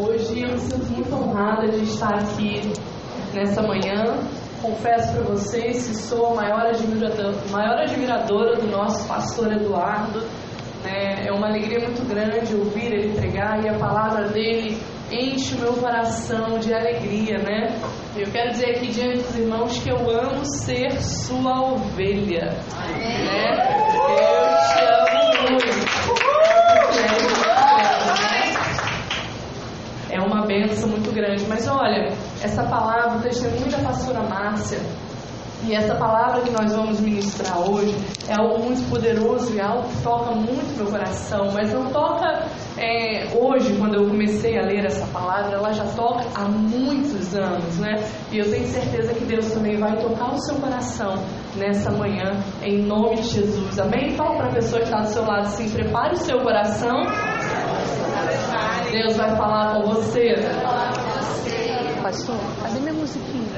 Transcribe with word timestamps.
Hoje 0.00 0.42
eu 0.42 0.50
me 0.50 0.58
sinto 0.60 0.92
muito 0.92 1.12
honrada 1.12 1.66
de 1.66 1.82
estar 1.82 2.14
aqui 2.14 2.72
nessa 3.34 3.60
manhã. 3.62 4.16
Confesso 4.62 5.12
para 5.12 5.22
vocês 5.24 5.88
que 5.88 5.96
sou 5.96 6.28
a 6.28 6.34
maior 6.36 6.66
admiradora, 6.66 7.36
maior 7.50 7.80
admiradora 7.80 8.56
do 8.60 8.68
nosso 8.68 9.08
pastor 9.08 9.52
Eduardo. 9.52 10.20
Né? 10.84 11.26
É 11.26 11.32
uma 11.32 11.48
alegria 11.48 11.80
muito 11.80 12.08
grande 12.08 12.54
ouvir 12.54 12.92
ele 12.92 13.12
pregar 13.12 13.64
e 13.64 13.68
a 13.68 13.76
palavra 13.76 14.28
dele 14.28 14.78
enche 15.10 15.56
o 15.56 15.60
meu 15.60 15.72
coração 15.72 16.60
de 16.60 16.72
alegria, 16.72 17.38
né? 17.38 17.80
Eu 18.16 18.30
quero 18.30 18.50
dizer 18.50 18.76
aqui 18.76 18.88
diante 18.88 19.18
dos 19.18 19.36
irmãos 19.36 19.78
que 19.78 19.90
eu 19.90 19.98
amo 20.10 20.44
ser 20.44 20.92
sua 21.02 21.72
ovelha, 21.72 22.52
né? 22.94 23.77
Benção 30.48 30.88
muito 30.88 31.14
grande. 31.14 31.44
Mas 31.46 31.68
olha, 31.68 32.12
essa 32.42 32.64
palavra, 32.64 33.18
o 33.18 33.22
testemunho 33.22 33.70
da 33.70 33.78
pastora 33.78 34.22
Márcia, 34.22 34.78
e 35.64 35.74
essa 35.74 35.94
palavra 35.96 36.40
que 36.40 36.50
nós 36.50 36.72
vamos 36.72 37.00
ministrar 37.00 37.58
hoje 37.58 37.94
é 38.28 38.34
algo 38.34 38.64
muito 38.64 38.88
poderoso 38.88 39.54
e 39.54 39.60
algo 39.60 39.88
que 39.88 40.02
toca 40.02 40.30
muito 40.30 40.76
meu 40.76 40.86
coração, 40.86 41.50
mas 41.52 41.72
não 41.72 41.90
toca 41.90 42.46
é, 42.78 43.36
hoje, 43.36 43.76
quando 43.76 43.96
eu 43.96 44.08
comecei 44.08 44.56
a 44.56 44.62
ler 44.62 44.84
essa 44.84 45.04
palavra, 45.08 45.56
ela 45.56 45.72
já 45.72 45.84
toca 45.96 46.24
há 46.36 46.48
muitos 46.48 47.34
anos, 47.34 47.76
né? 47.78 47.96
E 48.30 48.38
eu 48.38 48.48
tenho 48.48 48.66
certeza 48.68 49.12
que 49.14 49.24
Deus 49.24 49.50
também 49.52 49.76
vai 49.76 49.96
tocar 49.96 50.32
o 50.32 50.38
seu 50.38 50.54
coração 50.56 51.14
nessa 51.56 51.90
manhã, 51.90 52.40
em 52.62 52.82
nome 52.82 53.16
de 53.16 53.22
Jesus. 53.22 53.80
Amém? 53.80 54.14
Fala 54.14 54.36
para 54.36 54.46
a 54.46 54.54
pessoa 54.54 54.80
que 54.80 54.86
está 54.86 55.00
do 55.00 55.08
seu 55.08 55.24
lado 55.24 55.48
assim: 55.48 55.68
prepare 55.70 56.12
o 56.12 56.18
seu 56.18 56.38
coração. 56.38 57.02
Deus 58.90 59.16
vai 59.16 59.36
falar 59.36 59.74
com 59.74 59.90
você. 59.90 60.34
Pastor, 62.02 62.36
cadê 62.62 62.80
minha 62.80 62.94
musiquinha? 62.94 63.48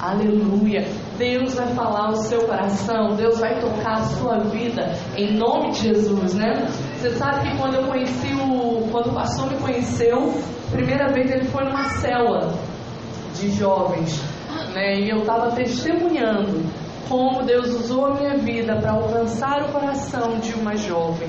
Aleluia. 0.00 0.86
Deus 1.16 1.54
vai 1.54 1.66
falar 1.68 2.10
o 2.10 2.16
seu 2.16 2.46
coração, 2.46 3.14
Deus 3.16 3.38
vai 3.38 3.58
tocar 3.60 3.94
a 3.94 4.04
sua 4.04 4.38
vida 4.40 4.92
em 5.16 5.36
nome 5.36 5.70
de 5.70 5.88
Jesus, 5.88 6.34
né? 6.34 6.66
Você 6.98 7.10
sabe 7.10 7.48
que 7.48 7.56
quando 7.56 7.76
eu 7.76 7.84
conheci 7.84 8.34
o. 8.34 8.86
Quando 8.90 9.10
o 9.10 9.14
pastor 9.14 9.50
me 9.50 9.56
conheceu, 9.58 10.34
primeira 10.70 11.12
vez 11.12 11.30
ele 11.30 11.44
foi 11.44 11.64
numa 11.64 11.84
célula 11.88 12.52
de 13.34 13.50
jovens, 13.50 14.20
né? 14.74 15.00
E 15.00 15.10
eu 15.10 15.20
estava 15.20 15.52
testemunhando 15.52 16.62
como 17.08 17.42
Deus 17.42 17.68
usou 17.68 18.06
a 18.06 18.14
minha 18.14 18.36
vida 18.36 18.76
para 18.76 18.92
alcançar 18.92 19.62
o 19.62 19.72
coração 19.72 20.38
de 20.38 20.52
uma 20.54 20.76
jovem, 20.76 21.28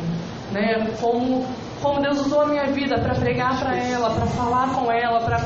né? 0.52 0.88
Como, 1.00 1.46
como 1.82 2.02
Deus 2.02 2.20
usou 2.26 2.42
a 2.42 2.48
minha 2.48 2.66
vida 2.68 3.00
para 3.00 3.16
pregar 3.16 3.60
para 3.60 3.76
ela, 3.76 4.10
para 4.10 4.26
falar 4.28 4.74
com 4.74 4.92
ela, 4.92 5.20
para 5.22 5.38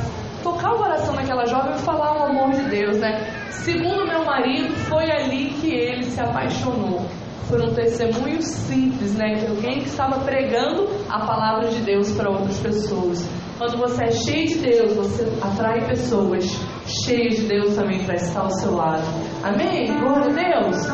tocar 0.44 0.74
o 0.74 0.78
coração 0.78 1.16
daquela 1.16 1.46
jovem 1.46 1.76
e 1.76 1.80
falar 1.80 2.18
o 2.18 2.24
amor 2.26 2.52
de 2.52 2.64
Deus, 2.70 2.98
né? 2.98 3.48
Segundo 3.50 4.08
meu 4.08 4.24
marido, 4.24 4.74
foi 4.86 5.12
ali 5.12 5.50
que 5.62 5.72
ele 5.72 6.04
se 6.06 6.20
apaixonou. 6.20 7.02
Foi 7.48 7.62
um 7.62 7.74
testemunho 7.74 8.42
simples, 8.42 9.16
né? 9.16 9.34
De 9.34 9.48
alguém 9.48 9.80
que 9.80 9.90
estava 9.90 10.20
pregando 10.20 10.88
a 11.10 11.26
palavra 11.26 11.68
de 11.70 11.80
Deus 11.82 12.12
para 12.12 12.30
outras 12.30 12.60
pessoas. 12.60 13.28
Quando 13.58 13.78
você 13.78 14.04
é 14.06 14.12
cheio 14.12 14.48
de 14.48 14.60
Deus, 14.60 14.94
você 14.94 15.28
atrai 15.42 15.86
pessoas 15.86 16.46
cheias 16.86 17.36
de 17.38 17.48
Deus 17.48 17.76
também 17.76 18.04
para 18.06 18.16
estar 18.16 18.42
ao 18.42 18.52
seu 18.52 18.76
lado. 18.76 19.04
Amém? 19.44 19.88
Glória 20.00 20.28
a 20.28 20.62
Deus. 20.62 20.88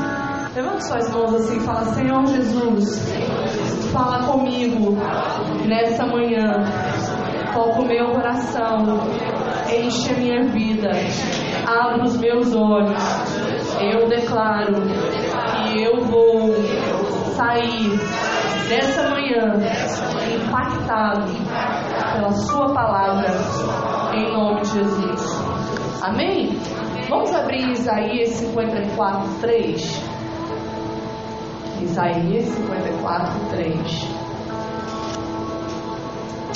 Levante 0.55 0.87
suas 0.87 1.11
mãos 1.11 1.33
assim 1.35 1.57
e 1.57 1.59
fala, 1.59 1.83
Senhor 1.93 2.25
Jesus, 2.25 2.99
fala 3.95 4.27
comigo 4.27 4.91
nessa 5.65 6.05
manhã. 6.05 6.65
Toca 7.53 7.81
o 7.81 7.85
meu 7.85 8.11
coração, 8.11 8.99
enche 9.73 10.13
a 10.13 10.17
minha 10.17 10.43
vida, 10.47 10.91
abre 11.65 12.01
os 12.01 12.17
meus 12.17 12.53
olhos. 12.53 13.01
Eu 13.79 14.09
declaro 14.09 14.75
que 15.63 15.81
eu 15.81 16.01
vou 16.01 16.53
sair 17.37 17.97
dessa 18.67 19.09
manhã 19.09 19.53
impactado 20.35 21.31
pela 22.13 22.31
Sua 22.31 22.73
palavra, 22.73 23.29
em 24.13 24.33
nome 24.33 24.61
de 24.61 24.73
Jesus. 24.73 25.45
Amém? 26.03 26.49
Vamos 27.09 27.33
abrir 27.33 27.71
Isaías 27.71 28.29
54, 28.31 29.29
3. 29.39 30.14
Isaías 31.85 32.45
54, 32.45 33.49
3. 33.51 34.25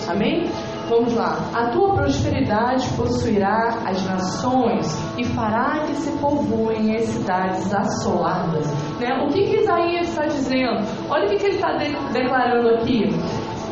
Amém? 0.09 0.49
Vamos 0.89 1.13
lá. 1.13 1.37
A 1.53 1.69
tua 1.69 1.93
prosperidade 1.93 2.89
possuirá 2.97 3.77
as 3.85 4.03
nações 4.07 4.87
e 5.19 5.23
fará 5.23 5.83
que 5.85 5.93
se 5.93 6.17
povoem 6.17 6.95
as 6.95 7.05
cidades 7.05 7.71
assoladas. 7.71 8.65
Né? 8.99 9.13
O 9.23 9.27
que, 9.27 9.43
que 9.43 9.57
Isaías 9.61 10.09
está 10.09 10.25
dizendo? 10.25 10.83
Olha 11.09 11.25
o 11.25 11.29
que, 11.29 11.35
que 11.37 11.45
ele 11.45 11.55
está 11.55 11.73
de 11.77 11.95
declarando 12.11 12.69
aqui. 12.69 13.07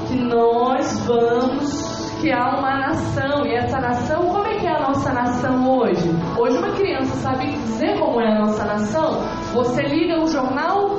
Que 0.08 0.24
nós 0.24 1.00
vamos 1.08 1.98
criar 2.22 2.60
uma 2.60 2.78
nação. 2.78 3.46
E 3.46 3.56
essa 3.56 3.80
nação, 3.80 4.28
como 4.28 4.46
é 4.46 4.58
que 4.60 4.68
é 4.68 4.76
a 4.76 4.80
nossa 4.80 5.12
nação 5.12 5.78
hoje? 5.78 6.10
Hoje 6.38 6.58
uma 6.58 6.72
criança 6.72 7.16
sabe 7.16 7.52
dizer 7.52 7.98
como 8.00 8.22
é 8.22 8.32
a 8.32 8.40
nossa 8.40 8.66
nação? 8.66 9.22
Você 9.54 9.84
liga 9.84 10.22
o 10.22 10.28
jornal, 10.28 10.97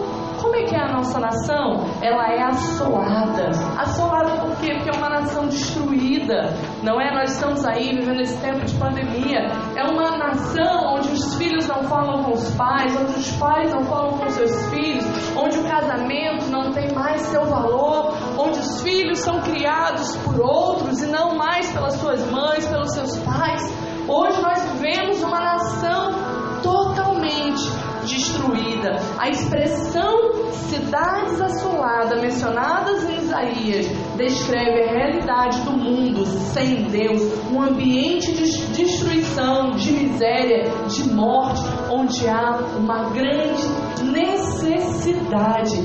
é 0.58 0.64
que 0.64 0.74
é 0.74 0.80
a 0.80 0.92
nossa 0.92 1.20
nação? 1.20 1.86
Ela 2.02 2.32
é 2.32 2.42
assolada. 2.42 3.50
Assolada 3.78 4.40
por 4.40 4.56
quê? 4.56 4.74
Porque 4.74 4.90
é 4.90 4.98
uma 4.98 5.08
nação 5.08 5.46
destruída. 5.46 6.52
Não 6.82 7.00
é? 7.00 7.14
Nós 7.14 7.32
estamos 7.32 7.64
aí 7.64 7.94
vivendo 7.94 8.20
esse 8.20 8.36
tempo 8.40 8.64
de 8.64 8.74
pandemia. 8.76 9.46
É 9.76 9.84
uma 9.84 10.16
nação 10.16 10.94
onde 10.94 11.12
os 11.12 11.34
filhos 11.36 11.66
não 11.68 11.84
falam 11.84 12.24
com 12.24 12.32
os 12.32 12.50
pais, 12.56 12.96
onde 12.96 13.18
os 13.18 13.32
pais 13.36 13.72
não 13.72 13.84
falam 13.84 14.18
com 14.18 14.28
seus 14.30 14.70
filhos, 14.70 15.04
onde 15.36 15.58
o 15.58 15.68
casamento 15.68 16.46
não 16.50 16.72
tem 16.72 16.92
mais 16.92 17.20
seu 17.22 17.44
valor, 17.44 18.14
onde 18.38 18.58
os 18.58 18.82
filhos 18.82 19.18
são 19.20 19.40
criados 19.40 20.16
por 20.16 20.40
outros 20.40 21.02
e 21.02 21.06
não 21.06 21.36
mais 21.36 21.70
pelas 21.72 21.94
suas 21.94 22.30
mães, 22.30 22.66
pelos 22.66 22.92
seus 22.92 23.16
pais. 23.18 23.62
Hoje 24.08 24.40
nós 24.40 24.62
vivemos 24.72 25.22
uma 25.22 25.38
nação 25.38 26.27
totalmente 26.62 27.62
destruída. 28.06 28.96
A 29.18 29.28
expressão 29.28 30.48
cidades 30.68 31.40
assoladas 31.40 32.20
mencionadas 32.20 33.08
em 33.08 33.16
Isaías 33.16 33.86
descreve 34.16 34.82
a 34.82 34.92
realidade 34.92 35.60
do 35.62 35.72
mundo 35.72 36.24
sem 36.26 36.84
Deus, 36.84 37.22
um 37.50 37.62
ambiente 37.62 38.32
de 38.32 38.66
destruição, 38.72 39.70
de 39.72 39.92
miséria, 39.92 40.64
de 40.88 41.08
morte, 41.14 41.60
onde 41.90 42.28
há 42.28 42.58
uma 42.76 43.10
grande 43.10 43.62
necessidade 44.04 45.76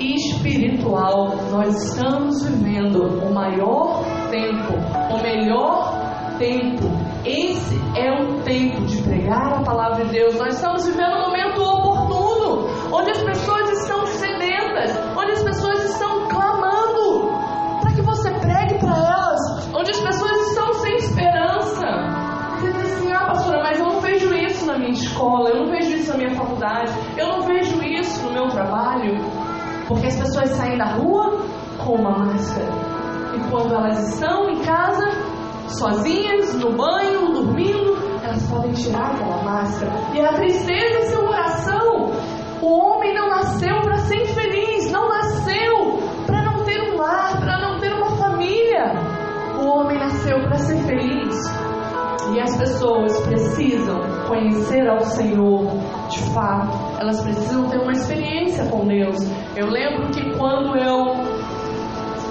espiritual. 0.00 1.36
Nós 1.50 1.76
estamos 1.84 2.44
vivendo 2.46 3.02
o 3.24 3.32
maior 3.32 4.02
tempo, 4.30 4.74
o 5.14 5.22
melhor 5.22 6.36
tempo. 6.38 7.09
Esse 7.24 7.78
é 7.96 8.10
o 8.12 8.40
tempo 8.42 8.80
de 8.86 9.02
pregar 9.02 9.52
a 9.52 9.62
palavra 9.62 10.06
de 10.06 10.12
Deus. 10.12 10.38
Nós 10.38 10.54
estamos 10.54 10.86
vivendo 10.86 11.16
um 11.16 11.20
momento 11.28 11.60
oportuno, 11.62 12.66
onde 12.90 13.10
as 13.10 13.22
pessoas 13.22 13.70
estão 13.82 14.06
sedentas, 14.06 14.90
onde 15.14 15.32
as 15.32 15.42
pessoas 15.42 15.84
estão 15.84 16.28
clamando 16.28 17.30
para 17.82 17.92
que 17.92 18.00
você 18.00 18.30
pregue 18.30 18.78
para 18.78 18.96
elas, 18.96 19.68
onde 19.74 19.90
as 19.90 20.00
pessoas 20.00 20.48
estão 20.48 20.72
sem 20.74 20.96
esperança. 20.96 21.86
Você 22.58 22.72
diz 22.72 22.92
assim: 22.94 23.12
ah, 23.12 23.26
pastora, 23.26 23.62
mas 23.64 23.78
eu 23.78 23.86
não 23.86 24.00
vejo 24.00 24.34
isso 24.34 24.64
na 24.64 24.78
minha 24.78 24.92
escola, 24.92 25.50
eu 25.50 25.64
não 25.64 25.70
vejo 25.70 25.96
isso 25.96 26.10
na 26.12 26.16
minha 26.16 26.34
faculdade, 26.34 26.92
eu 27.18 27.28
não 27.28 27.42
vejo 27.42 27.82
isso 27.82 28.24
no 28.24 28.32
meu 28.32 28.48
trabalho, 28.48 29.16
porque 29.86 30.06
as 30.06 30.16
pessoas 30.16 30.48
saem 30.50 30.78
da 30.78 30.86
rua 30.94 31.44
com 31.84 31.96
uma 31.96 32.18
máscara. 32.18 32.66
E 33.36 33.50
quando 33.50 33.74
elas 33.74 34.14
estão 34.14 34.48
em 34.50 34.60
casa, 34.62 35.06
sozinhas, 35.78 36.54
no 36.54 36.76
banho, 36.76 37.32
dormindo, 37.32 37.96
elas 38.22 38.42
podem 38.50 38.72
tirar 38.72 39.12
aquela 39.12 39.42
máscara. 39.42 39.92
E 40.14 40.20
a 40.20 40.32
tristeza 40.34 40.98
em 40.98 41.08
seu 41.08 41.26
coração. 41.26 42.10
O 42.62 42.72
homem 42.72 43.14
não 43.14 43.28
nasceu 43.30 43.80
para 43.82 43.96
ser 43.98 44.22
infeliz, 44.22 44.90
não 44.90 45.08
nasceu 45.08 45.98
para 46.26 46.42
não 46.42 46.64
ter 46.64 46.92
um 46.92 46.96
lar, 46.98 47.40
para 47.40 47.58
não 47.58 47.78
ter 47.78 47.92
uma 47.92 48.10
família. 48.16 48.92
O 49.58 49.66
homem 49.66 49.98
nasceu 49.98 50.38
para 50.40 50.56
ser 50.58 50.76
feliz. 50.82 51.36
E 52.34 52.40
as 52.40 52.56
pessoas 52.56 53.18
precisam 53.26 54.00
conhecer 54.28 54.86
ao 54.88 55.00
Senhor 55.00 55.66
de 56.08 56.18
fato. 56.32 57.00
Elas 57.00 57.20
precisam 57.22 57.68
ter 57.68 57.78
uma 57.78 57.92
experiência 57.92 58.66
com 58.66 58.86
Deus. 58.86 59.16
Eu 59.56 59.66
lembro 59.66 60.10
que 60.10 60.36
quando 60.36 60.76
eu 60.76 61.29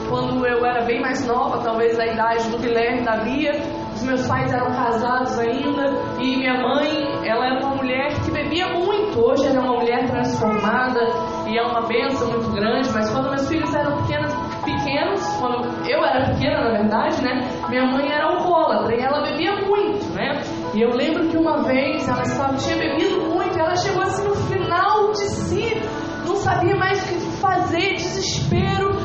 quando 0.10 0.46
eu 0.46 0.66
era 0.66 0.84
bem 0.84 1.00
mais 1.00 1.26
nova, 1.26 1.64
talvez 1.64 1.96
da 1.96 2.06
idade 2.06 2.50
do 2.50 2.58
Guilherme 2.58 3.04
da 3.04 3.18
Bia, 3.18 3.54
os 3.94 4.04
meus 4.04 4.28
pais 4.28 4.52
eram 4.52 4.68
casados 4.68 5.38
ainda 5.38 5.92
e 6.20 6.38
minha 6.38 6.56
mãe, 6.56 7.28
ela 7.28 7.46
era 7.46 7.66
uma 7.66 7.76
mulher 7.76 8.08
que 8.24 8.32
bebia 8.32 8.68
muito. 8.70 9.20
Hoje 9.20 9.46
ela 9.48 9.58
é 9.58 9.60
uma 9.60 9.80
mulher 9.80 10.10
transformada 10.10 11.00
e 11.48 11.58
é 11.58 11.62
uma 11.62 11.82
benção 11.88 12.32
muito 12.32 12.50
grande, 12.52 12.90
mas 12.92 13.10
quando 13.12 13.30
meus 13.30 13.48
filhos 13.48 13.74
eram 13.76 13.98
pequenos, 13.98 14.34
pequenos, 14.64 15.22
quando 15.40 15.88
eu 15.88 16.04
era 16.04 16.26
pequena, 16.32 16.64
na 16.64 16.72
verdade, 16.72 17.24
né? 17.24 17.48
Minha 17.70 17.86
mãe 17.86 18.12
era 18.12 18.26
alcoólatra 18.26 18.96
e 18.96 19.00
ela 19.00 19.22
bebia 19.22 19.56
muito, 19.68 20.06
né? 20.14 20.42
E 20.74 20.82
eu 20.82 20.90
lembro 20.90 21.28
que 21.28 21.38
uma 21.38 21.64
vez 21.64 22.08
ela 22.08 22.24
estava, 22.24 22.56
tinha 22.56 22.78
bebido 22.78 23.22
muito 23.22 23.58
e 23.58 23.60
ela 23.60 23.76
chegou 23.76 24.02
assim 24.02 24.28
no 24.28 24.36
final 24.36 25.12
de 25.12 25.30
si, 25.30 25.82
não 26.26 26.36
sabia 26.36 26.76
mais 26.76 27.02
o 27.04 27.08
que 27.08 27.20
fazer, 27.38 27.94
desespero. 27.94 28.99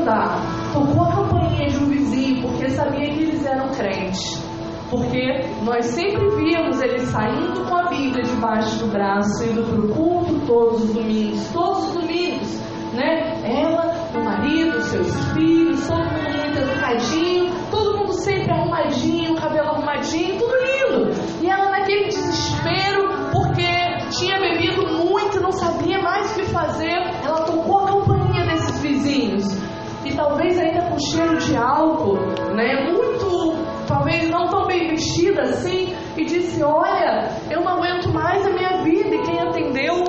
Andar, 0.00 0.40
tocou 0.72 1.02
a 1.02 1.12
campainha 1.12 1.68
de 1.68 1.76
um 1.76 1.86
vizinho, 1.86 2.42
porque 2.42 2.70
sabia 2.70 3.10
que 3.10 3.22
eles 3.22 3.44
eram 3.44 3.68
crentes. 3.70 4.42
Porque 4.90 5.46
nós 5.62 5.86
sempre 5.86 6.28
víamos 6.30 6.80
ele 6.82 6.98
saindo 7.06 7.64
com 7.68 7.76
a 7.76 7.84
Bíblia 7.84 8.24
debaixo 8.24 8.78
do 8.80 8.90
braço, 8.90 9.44
indo 9.44 9.62
para 9.62 9.80
o 9.80 9.88
culto 9.88 10.46
todos 10.46 10.82
os 10.82 10.92
domingos, 10.94 11.48
todos 11.52 11.88
os 11.88 11.94
domingos, 11.94 12.60
né? 12.92 13.40
Ela, 13.44 13.94
o 14.14 14.24
marido, 14.24 14.80
seus 14.82 15.14
filhos, 15.32 15.86
todo 15.86 16.02
mundo 16.02 16.40
muito 16.40 16.58
educadinho, 16.58 17.50
todo 17.70 17.98
mundo 17.98 18.12
sempre 18.14 18.52
arrumadinho, 18.52 19.36
cabelo 19.36 19.68
arrumadinho, 19.68 20.38
tudo 20.38 20.54
lindo. 20.56 21.12
E 21.40 21.48
ela 21.48 21.70
naquele 21.70 22.06
desespero, 22.06 23.30
porque 23.30 23.70
tinha 24.10 24.40
bebido 24.40 24.88
muito, 24.88 25.40
não 25.40 25.52
sabia 25.52 26.02
mais 26.02 26.32
o 26.32 26.34
que 26.34 26.44
fazer, 26.46 27.19
talvez 30.20 30.58
ainda 30.58 30.82
com 30.82 30.98
cheiro 30.98 31.38
de 31.38 31.56
álcool, 31.56 32.18
né? 32.54 32.90
Muito, 32.92 33.56
talvez 33.88 34.28
não 34.28 34.48
tão 34.48 34.66
bem 34.66 34.88
vestida 34.88 35.42
assim, 35.42 35.96
e 36.14 36.24
disse: 36.26 36.62
Olha, 36.62 37.30
eu 37.50 37.62
não 37.62 37.78
aguento 37.78 38.12
mais 38.12 38.46
a 38.46 38.50
minha 38.50 38.82
vida. 38.84 39.14
E 39.14 39.22
quem 39.22 39.40
atendeu 39.40 40.04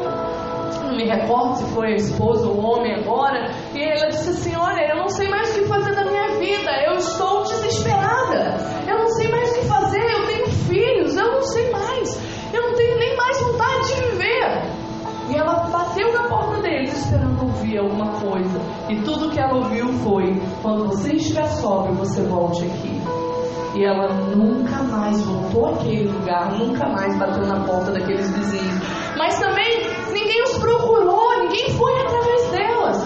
não 0.83 0.97
me 0.97 1.05
recordo 1.05 1.55
se 1.55 1.63
foi 1.73 1.93
a 1.93 1.95
esposa 1.95 2.49
ou 2.49 2.57
o 2.57 2.65
homem 2.65 2.93
agora, 2.95 3.51
e 3.73 3.81
ela 3.81 4.09
disse 4.09 4.29
assim: 4.31 4.55
Olha, 4.57 4.81
eu 4.91 4.97
não 4.97 5.07
sei 5.07 5.29
mais 5.29 5.49
o 5.55 5.61
que 5.61 5.67
fazer 5.67 5.95
da 5.95 6.03
minha 6.03 6.27
vida, 6.37 6.71
eu 6.87 6.95
estou 6.97 7.43
desesperada, 7.43 8.57
eu 8.89 8.97
não 8.97 9.07
sei 9.07 9.29
mais 9.29 9.49
o 9.49 9.59
que 9.61 9.65
fazer, 9.65 10.11
eu 10.11 10.25
tenho 10.27 10.47
filhos, 10.67 11.15
eu 11.15 11.31
não 11.31 11.41
sei 11.43 11.71
mais, 11.71 12.53
eu 12.53 12.61
não 12.61 12.75
tenho 12.75 12.99
nem 12.99 13.15
mais 13.15 13.41
vontade 13.41 13.87
de 13.87 14.01
viver. 14.09 14.81
E 15.29 15.37
ela 15.37 15.53
bateu 15.71 16.11
na 16.11 16.27
porta 16.27 16.61
deles 16.61 16.93
esperando 16.93 17.41
ouvir 17.43 17.77
alguma 17.77 18.11
coisa, 18.19 18.59
e 18.91 19.01
tudo 19.03 19.29
que 19.29 19.39
ela 19.39 19.55
ouviu 19.55 19.87
foi: 20.03 20.35
Quando 20.61 20.87
você 20.87 21.13
estiver 21.13 21.47
sóbrio, 21.47 21.95
você 21.95 22.21
volte 22.23 22.65
aqui. 22.65 23.01
E 23.73 23.85
ela 23.85 24.09
nunca 24.35 24.83
mais 24.83 25.21
voltou 25.23 25.69
àquele 25.69 26.09
lugar, 26.09 26.51
nunca 26.59 26.89
mais 26.89 27.17
bateu 27.17 27.47
na 27.47 27.61
porta 27.63 27.93
daqueles 27.93 28.29
vizinhos. 28.35 28.83
Mas 29.17 29.39
também 29.39 29.79
ninguém 30.11 30.43
os 30.43 30.57
procurou, 30.57 31.39
ninguém 31.39 31.69
foi 31.69 31.93
atrás 32.01 32.51
delas, 32.51 32.97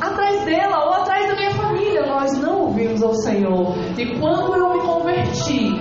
atrás 0.00 0.44
dela 0.44 0.84
ou 0.84 0.92
atrás 0.94 1.26
da 1.26 1.34
minha 1.34 1.50
família. 1.50 2.06
Nós 2.06 2.38
não 2.40 2.60
ouvimos 2.60 3.02
ao 3.02 3.14
Senhor. 3.14 3.74
E 3.98 4.20
quando 4.20 4.54
eu 4.54 4.74
me 4.74 4.80
converti, 4.82 5.72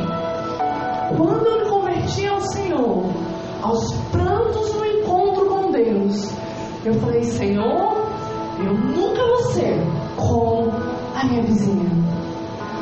quando 1.15 1.45
eu 1.45 1.59
me 1.59 1.69
converti 1.69 2.25
ao 2.25 2.41
Senhor, 2.41 3.03
aos 3.61 3.95
prantos 4.11 4.73
no 4.73 4.85
encontro 4.87 5.45
com 5.45 5.71
Deus, 5.71 6.35
eu 6.83 6.95
falei: 6.95 7.21
Senhor, 7.21 8.04
eu 8.59 8.73
nunca 8.73 9.21
vou 9.25 9.43
ser 9.51 9.75
como 10.15 10.71
a 11.15 11.25
minha 11.25 11.43
vizinha. 11.43 11.89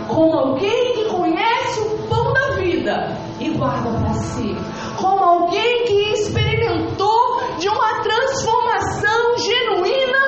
Como 0.07 0.33
alguém 0.33 0.93
que 0.93 1.05
conhece 1.05 1.79
o 1.81 2.07
pão 2.07 2.33
da 2.33 2.55
vida 2.57 3.17
e 3.39 3.49
guarda 3.51 3.89
para 3.89 4.13
si, 4.13 4.55
como 4.97 5.23
alguém 5.23 5.85
que 5.85 6.13
experimentou 6.13 7.41
de 7.57 7.67
uma 7.69 8.01
transformação 8.01 9.37
genuína 9.37 10.23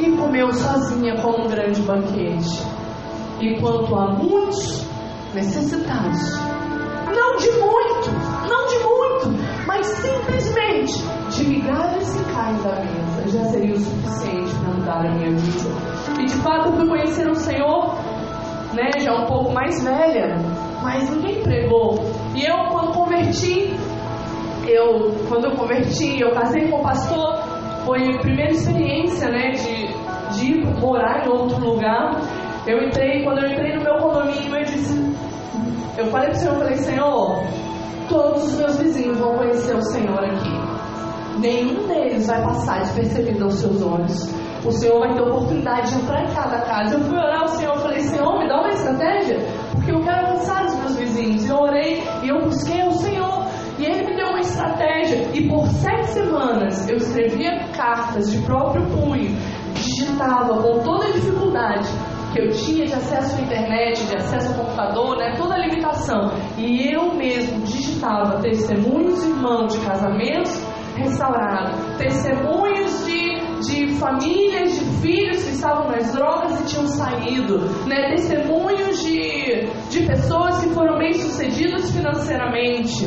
e 0.00 0.10
comeu 0.16 0.52
sozinha 0.52 1.20
como 1.22 1.44
um 1.44 1.48
grande 1.48 1.80
banquete. 1.82 2.62
Enquanto 3.40 3.94
há 3.94 4.12
muitos 4.12 4.84
necessitados, 5.34 6.20
não 7.14 7.36
de 7.36 7.50
muito, 7.52 8.10
não 8.48 8.66
de 8.66 8.78
muito, 8.78 9.66
mas 9.66 9.86
simplesmente 9.86 10.94
de 11.30 11.44
migalhas 11.44 12.12
que 12.12 12.24
caem 12.32 12.56
da 12.62 12.74
mesa, 12.80 13.11
já 13.28 13.44
seria 13.44 13.74
o 13.74 13.78
suficiente 13.78 14.54
para 14.54 14.74
mudar 14.74 15.06
a 15.06 15.10
minha 15.14 15.30
vida. 15.30 15.70
E 16.20 16.24
de 16.24 16.34
fato 16.36 16.68
eu 16.68 16.72
fui 16.74 16.88
conhecer 16.88 17.28
o 17.28 17.34
Senhor 17.34 17.94
né, 18.74 18.90
já 18.98 19.14
um 19.14 19.26
pouco 19.26 19.52
mais 19.52 19.82
velha, 19.82 20.36
mas 20.82 21.08
ninguém 21.10 21.42
pregou. 21.42 21.94
E 22.34 22.44
eu, 22.44 22.56
quando 22.70 22.92
converti, 22.92 23.74
eu, 24.66 25.14
quando 25.28 25.44
eu 25.46 25.56
converti, 25.56 26.20
eu 26.20 26.32
casei 26.32 26.68
com 26.68 26.78
o 26.78 26.82
pastor, 26.82 27.38
foi 27.84 28.14
a 28.14 28.18
primeira 28.20 28.52
experiência, 28.52 29.28
né, 29.28 29.50
de, 29.50 30.38
de 30.38 30.52
ir 30.52 30.80
morar 30.80 31.26
em 31.26 31.30
outro 31.30 31.58
lugar. 31.58 32.20
Eu 32.66 32.82
entrei, 32.84 33.24
quando 33.24 33.42
eu 33.42 33.50
entrei 33.50 33.76
no 33.76 33.82
meu 33.82 33.96
condomínio, 33.96 34.56
eu 34.56 34.64
disse, 34.64 34.94
eu 35.98 36.06
falei 36.06 36.28
pro 36.30 36.38
Senhor, 36.38 36.54
eu 36.54 36.58
falei, 36.60 36.76
Senhor, 36.76 37.42
todos 38.08 38.44
os 38.44 38.58
meus 38.58 38.78
vizinhos 38.78 39.18
vão 39.18 39.36
conhecer 39.36 39.76
o 39.76 39.82
Senhor 39.82 40.24
aqui. 40.24 40.61
Nenhum 41.38 41.86
deles 41.86 42.26
vai 42.26 42.42
passar 42.42 42.80
despercebido 42.80 43.44
aos 43.44 43.54
seus 43.54 43.82
olhos 43.82 44.42
o 44.64 44.70
Senhor 44.70 45.00
vai 45.00 45.12
ter 45.12 45.20
oportunidade 45.22 45.90
de 45.90 46.00
entrar 46.02 46.22
em 46.22 46.34
cada 46.34 46.60
casa. 46.60 46.94
Eu 46.94 47.00
fui 47.00 47.16
orar 47.16 47.40
ao 47.40 47.48
Senhor, 47.48 47.76
falei, 47.78 48.00
Senhor, 48.00 48.38
me 48.38 48.48
dá 48.48 48.60
uma 48.60 48.68
estratégia, 48.68 49.38
porque 49.72 49.90
eu 49.90 50.00
quero 50.00 50.26
alcançar 50.26 50.64
os 50.66 50.74
meus 50.76 50.96
vizinhos. 50.96 51.48
Eu 51.48 51.56
orei 51.56 52.02
e 52.22 52.28
eu 52.28 52.40
busquei 52.42 52.80
ao 52.80 52.92
Senhor. 52.92 53.44
E 53.78 53.84
ele 53.84 54.06
me 54.06 54.16
deu 54.16 54.28
uma 54.28 54.40
estratégia. 54.40 55.28
E 55.34 55.48
por 55.48 55.66
sete 55.66 56.10
semanas 56.10 56.88
eu 56.88 56.96
escrevia 56.96 57.66
cartas 57.76 58.30
de 58.30 58.38
próprio 58.42 58.86
punho, 58.86 59.36
digitava 59.74 60.62
com 60.62 60.78
toda 60.80 61.06
a 61.06 61.10
dificuldade 61.10 61.88
que 62.32 62.40
eu 62.40 62.50
tinha 62.50 62.86
de 62.86 62.94
acesso 62.94 63.36
à 63.36 63.42
internet, 63.42 64.06
de 64.06 64.16
acesso 64.16 64.52
ao 64.52 64.64
computador, 64.64 65.18
né, 65.18 65.34
toda 65.36 65.54
a 65.54 65.58
limitação. 65.58 66.30
E 66.56 66.94
eu 66.94 67.12
mesmo 67.14 67.60
digitava 67.60 68.40
testemunhos 68.40 69.22
irmãos 69.24 69.74
de 69.74 69.84
casamentos 69.84 70.71
restaurados, 70.96 71.96
testemunhos 71.98 73.06
de 73.06 73.32
de 73.62 73.94
famílias, 73.94 74.72
de 74.78 74.84
filhos 75.00 75.42
que 75.44 75.50
estavam 75.50 75.88
nas 75.88 76.12
drogas 76.12 76.60
e 76.60 76.64
tinham 76.64 76.86
saído, 76.88 77.58
né? 77.86 78.10
testemunhos 78.10 79.02
de, 79.02 79.66
de 79.88 80.06
pessoas 80.06 80.58
que 80.58 80.70
foram 80.70 80.98
bem-sucedidas 80.98 81.90
financeiramente. 81.90 83.06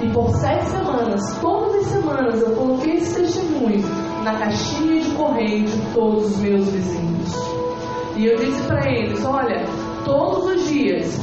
E 0.00 0.12
por 0.12 0.30
sete 0.36 0.66
semanas, 0.66 1.38
todas 1.40 1.74
as 1.76 1.86
semanas, 1.86 2.40
eu 2.40 2.54
coloquei 2.54 2.94
esse 2.94 3.20
testemunho 3.20 3.82
na 4.22 4.38
caixinha 4.38 5.00
de 5.00 5.10
correio 5.12 5.64
de 5.64 5.94
todos 5.94 6.26
os 6.26 6.36
meus 6.38 6.68
vizinhos. 6.68 7.34
E 8.16 8.26
eu 8.26 8.36
disse 8.36 8.62
para 8.66 8.88
eles: 8.88 9.24
olha, 9.24 9.64
todos 10.04 10.44
os 10.52 10.68
dias, 10.68 11.18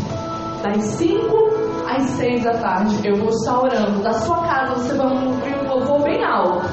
das 0.62 0.82
5 0.84 1.56
às 1.88 2.04
6 2.18 2.44
da 2.44 2.54
tarde, 2.58 3.08
eu 3.08 3.16
vou 3.16 3.30
estar 3.30 3.62
orando. 3.62 4.02
Da 4.02 4.14
sua 4.14 4.42
casa 4.46 4.76
você 4.76 4.94
vai 4.96 5.08
ouvir 5.08 5.55
louvor 5.76 6.04
bem 6.04 6.24
alto. 6.24 6.66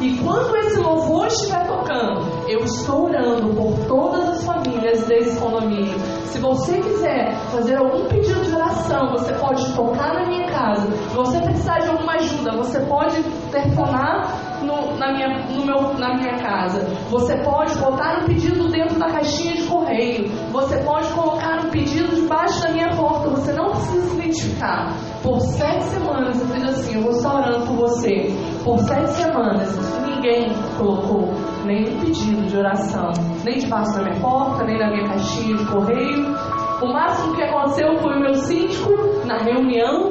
E 0.00 0.18
quando 0.18 0.56
esse 0.56 0.80
louvor 0.80 1.28
estiver 1.28 1.64
tocando, 1.64 2.48
eu 2.48 2.60
estou 2.64 3.04
orando 3.04 3.54
por 3.54 3.72
todas 3.86 4.28
as 4.30 4.44
famílias 4.44 5.04
desse 5.06 5.38
condomínio. 5.38 5.96
Se 6.24 6.40
você 6.40 6.80
quiser 6.80 7.36
fazer 7.52 7.76
algum 7.76 8.08
pedido 8.08 8.44
de 8.44 8.52
oração, 8.52 9.10
você 9.12 9.32
pode 9.34 9.72
tocar 9.74 10.14
na 10.14 10.26
minha 10.26 10.50
casa. 10.50 10.90
Se 10.90 11.14
você 11.14 11.40
precisar 11.40 11.78
de 11.78 11.88
alguma 11.88 12.14
ajuda, 12.14 12.50
você 12.56 12.80
pode 12.80 13.22
telefonar 13.52 14.51
no, 14.72 14.96
na, 14.96 15.12
minha, 15.12 15.28
no 15.50 15.66
meu, 15.66 15.94
na 15.98 16.14
minha 16.14 16.38
casa. 16.38 16.80
Você 17.10 17.36
pode 17.42 17.76
botar 17.78 18.20
um 18.22 18.26
pedido 18.26 18.68
dentro 18.68 18.98
da 18.98 19.10
caixinha 19.10 19.54
de 19.54 19.62
correio. 19.64 20.28
Você 20.50 20.78
pode 20.78 21.08
colocar 21.12 21.64
um 21.64 21.70
pedido 21.70 22.14
debaixo 22.14 22.62
da 22.62 22.70
minha 22.70 22.90
porta. 22.96 23.28
Você 23.30 23.52
não 23.52 23.70
precisa 23.70 24.08
se 24.08 24.14
identificar. 24.14 24.96
Por 25.22 25.40
sete 25.40 25.84
semanas 25.84 26.40
eu 26.40 26.46
fiz 26.48 26.64
assim, 26.64 26.96
eu 26.96 27.02
vou 27.02 27.12
estar 27.12 27.34
orando 27.34 27.66
por 27.66 27.76
você. 27.76 28.34
Por 28.64 28.78
sete 28.78 29.10
semanas, 29.10 29.76
ninguém 30.06 30.50
colocou 30.78 31.32
nenhum 31.64 32.00
pedido 32.00 32.46
de 32.46 32.56
oração, 32.56 33.10
nem 33.44 33.58
debaixo 33.58 33.92
da 33.94 34.02
minha 34.02 34.20
porta, 34.20 34.64
nem 34.64 34.78
na 34.78 34.90
minha 34.90 35.08
caixinha 35.08 35.56
de 35.56 35.64
correio. 35.66 36.34
O 36.80 36.92
máximo 36.92 37.34
que 37.36 37.42
aconteceu 37.42 37.96
foi 37.98 38.16
o 38.16 38.20
meu 38.20 38.34
síndico, 38.34 38.90
na 39.24 39.38
reunião, 39.38 40.10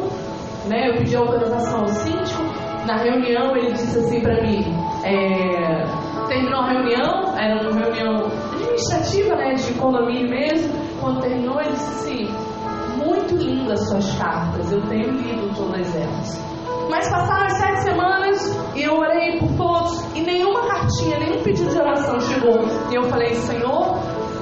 né, 0.68 0.90
eu 0.90 0.98
pedi 1.00 1.16
autorização 1.16 1.82
ao 1.82 1.88
síndico, 1.88 2.44
na 2.86 2.98
reunião 2.98 3.56
ele 3.56 3.72
disse 3.74 4.00
assim 4.00 4.22
para 4.22 4.42
mim, 4.42 4.64
é, 5.04 5.86
terminou 6.28 6.62
a 6.62 6.70
reunião, 6.70 7.38
era 7.38 7.70
uma 7.70 7.82
reunião 7.82 8.28
administrativa, 8.54 9.36
né, 9.36 9.54
de 9.54 9.74
condomínio 9.74 10.30
mesmo, 10.30 10.74
quando 11.00 11.22
terminou 11.22 11.60
ele 11.60 11.72
disse 11.72 11.90
assim, 11.90 12.52
muito 12.98 13.36
lindas 13.36 13.88
suas 13.90 14.16
cartas, 14.18 14.72
eu 14.72 14.82
tenho 14.88 15.12
lido 15.12 15.54
todas 15.56 15.96
elas. 15.96 16.52
Mas 16.90 17.10
passaram 17.10 17.46
as 17.46 17.58
sete 17.58 17.84
semanas 17.84 18.60
e 18.76 18.84
eu 18.84 18.98
orei 18.98 19.40
por 19.40 19.50
todos 19.56 20.16
e 20.16 20.22
nenhuma 20.22 20.68
cartinha, 20.68 21.20
nenhum 21.20 21.42
pedido 21.42 21.70
de 21.70 21.80
oração 21.80 22.20
chegou. 22.20 22.60
E 22.92 22.96
eu 22.96 23.04
falei, 23.04 23.34
Senhor, 23.36 23.98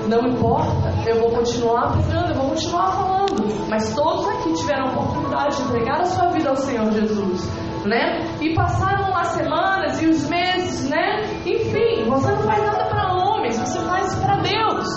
não 0.08 0.28
importa, 0.28 0.92
eu 1.06 1.20
vou 1.20 1.30
continuar 1.30 1.92
pregando, 1.92 2.32
eu 2.32 2.36
vou 2.36 2.50
continuar 2.50 2.92
falando. 2.92 3.70
Mas 3.70 3.94
todos 3.94 4.28
aqui 4.30 4.54
tiveram 4.54 4.86
a 4.86 4.92
oportunidade 4.92 5.58
de 5.58 5.62
entregar 5.64 6.02
a 6.02 6.06
sua 6.06 6.30
vida 6.30 6.50
ao 6.50 6.56
Senhor 6.56 6.92
Jesus. 6.92 7.69
Né? 7.90 8.20
E 8.40 8.54
passaram 8.54 9.18
as 9.18 9.28
semanas 9.30 10.00
e 10.00 10.06
os 10.06 10.30
meses, 10.30 10.88
né? 10.90 11.24
Enfim, 11.44 12.08
você 12.08 12.30
não 12.32 12.44
faz 12.44 12.64
nada 12.64 12.86
para 12.86 13.14
homens, 13.14 13.58
você 13.58 13.80
faz 13.80 14.14
para 14.20 14.36
Deus. 14.38 14.88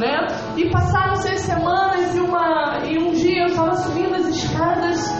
né? 0.00 0.26
E 0.56 0.68
passaram 0.68 1.14
seis 1.14 1.42
semanas 1.42 2.12
e, 2.12 2.18
uma, 2.18 2.80
e 2.86 2.98
um 2.98 3.12
dia 3.12 3.42
eu 3.42 3.46
estava 3.46 3.76
subindo 3.76 4.16
as 4.16 4.26
escadas 4.26 5.14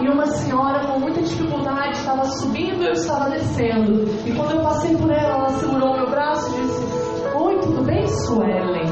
e 0.00 0.08
uma 0.08 0.26
senhora 0.26 0.86
com 0.86 1.00
muita 1.00 1.20
dificuldade 1.22 1.96
estava 1.98 2.24
subindo 2.24 2.82
e 2.84 2.86
eu 2.86 2.92
estava 2.92 3.28
descendo. 3.30 4.04
E 4.24 4.32
quando 4.32 4.52
eu 4.52 4.62
passei 4.62 4.96
por 4.96 5.10
ela, 5.10 5.34
ela 5.40 5.48
segurou 5.50 5.96
meu 5.96 6.08
braço 6.08 6.54
e 6.56 6.60
disse: 6.62 7.36
Oi, 7.36 7.58
tudo 7.58 7.82
bem, 7.84 8.06
Suelen? 8.06 8.86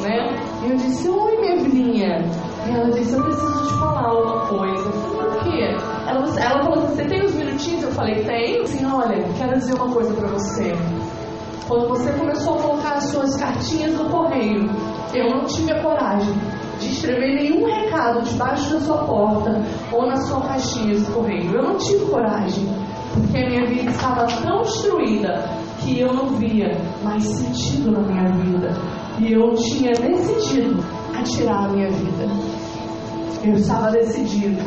Né? 0.00 0.34
E 0.64 0.70
eu 0.70 0.76
disse: 0.76 1.08
Oi, 1.10 1.36
minha 1.40 1.60
filhinha. 1.60 2.24
E 2.66 2.70
ela 2.74 2.90
disse: 2.90 3.12
Eu 3.12 3.22
preciso 3.22 3.68
te 3.68 3.78
falar 3.78 4.12
uma 4.14 4.46
coisa. 4.46 5.09
Ela, 5.62 6.24
ela 6.40 6.62
falou 6.62 6.84
assim: 6.84 6.96
Você 6.96 7.04
tem 7.04 7.24
uns 7.24 7.34
minutinhos? 7.34 7.84
Eu 7.84 7.92
falei: 7.92 8.24
Tenho. 8.24 8.62
Assim, 8.62 8.84
olha, 8.84 9.22
quero 9.38 9.58
dizer 9.58 9.74
uma 9.74 9.92
coisa 9.92 10.14
para 10.14 10.28
você. 10.28 10.72
Quando 11.68 11.88
você 11.88 12.12
começou 12.12 12.58
a 12.58 12.62
colocar 12.62 12.94
as 12.94 13.04
suas 13.04 13.36
cartinhas 13.36 13.92
no 13.94 14.10
correio, 14.10 14.68
eu 15.14 15.30
não 15.30 15.44
tive 15.44 15.72
a 15.72 15.80
coragem 15.82 16.34
de 16.80 16.88
escrever 16.88 17.34
nenhum 17.34 17.64
recado 17.64 18.22
debaixo 18.22 18.72
da 18.72 18.80
sua 18.80 19.04
porta 19.04 19.62
ou 19.92 20.06
na 20.06 20.16
sua 20.16 20.40
caixinha 20.40 20.94
de 20.96 21.04
correio. 21.12 21.54
Eu 21.54 21.62
não 21.62 21.76
tive 21.76 22.06
coragem, 22.06 22.66
porque 23.14 23.38
a 23.38 23.48
minha 23.48 23.66
vida 23.66 23.90
estava 23.90 24.26
tão 24.42 24.62
destruída 24.62 25.48
que 25.80 26.00
eu 26.00 26.12
não 26.12 26.26
via 26.30 26.76
mais 27.04 27.22
sentido 27.24 27.92
na 27.92 28.00
minha 28.00 28.32
vida. 28.32 28.72
E 29.18 29.32
eu 29.32 29.54
tinha 29.54 29.92
decidido 29.92 30.82
a 31.16 31.22
tirar 31.22 31.66
a 31.66 31.68
minha 31.68 31.90
vida. 31.90 32.26
Eu 33.44 33.54
estava 33.54 33.90
decidido. 33.90 34.60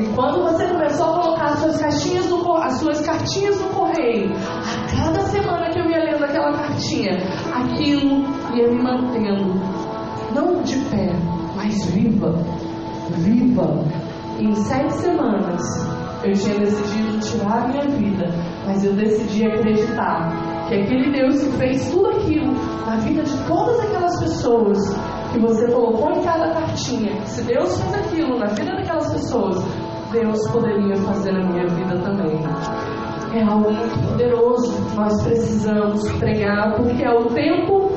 E 0.00 0.14
quando 0.14 0.42
você 0.44 0.66
começou 0.66 1.10
a 1.10 1.20
colocar 1.20 1.44
as 1.46 1.58
suas 1.58 1.76
caixinhas 1.76 2.30
no, 2.30 2.56
as 2.56 2.72
suas 2.78 3.00
cartinhas 3.02 3.60
no 3.60 3.68
correio, 3.68 4.30
a 4.32 4.96
cada 4.96 5.20
semana 5.26 5.68
que 5.68 5.78
eu 5.78 5.90
ia 5.90 6.04
lendo 6.04 6.24
aquela 6.24 6.52
cartinha, 6.52 7.18
aquilo 7.52 8.24
ia 8.54 8.70
me 8.70 8.82
mantendo 8.82 9.60
não 10.34 10.62
de 10.62 10.76
pé, 10.90 11.12
mas 11.54 11.84
viva, 11.90 12.32
viva. 13.18 13.84
Em 14.38 14.54
sete 14.54 14.94
semanas 14.94 15.62
eu 16.24 16.32
tinha 16.32 16.58
decidido 16.60 17.18
tirar 17.20 17.64
a 17.64 17.68
minha 17.68 17.88
vida, 17.88 18.26
mas 18.66 18.82
eu 18.82 18.94
decidi 18.94 19.46
acreditar 19.46 20.66
que 20.68 20.76
aquele 20.76 21.12
Deus 21.12 21.42
que 21.42 21.52
fez 21.58 21.90
tudo 21.90 22.08
aquilo 22.08 22.52
na 22.86 22.96
vida 22.96 23.22
de 23.22 23.36
todas 23.46 23.80
aquelas 23.80 24.18
pessoas 24.18 24.78
que 25.32 25.40
você 25.40 25.70
colocou 25.70 26.10
em 26.12 26.22
cada 26.22 26.52
cartinha, 26.52 27.20
se 27.26 27.42
Deus 27.42 27.78
fez 27.80 27.94
aquilo 27.94 28.38
na 28.38 28.46
vida 28.46 28.72
daquelas 28.76 29.12
pessoas, 29.12 29.58
Deus 30.10 30.48
poderia 30.50 30.96
fazer 30.96 31.32
na 31.32 31.46
minha 31.46 31.66
vida 31.68 31.96
também. 32.00 32.40
É 33.32 33.44
algo 33.44 33.70
muito 33.70 34.08
poderoso 34.08 34.80
nós 34.96 35.22
precisamos 35.22 36.10
pregar, 36.18 36.74
porque 36.74 37.04
é 37.04 37.10
o 37.10 37.26
tempo 37.26 37.90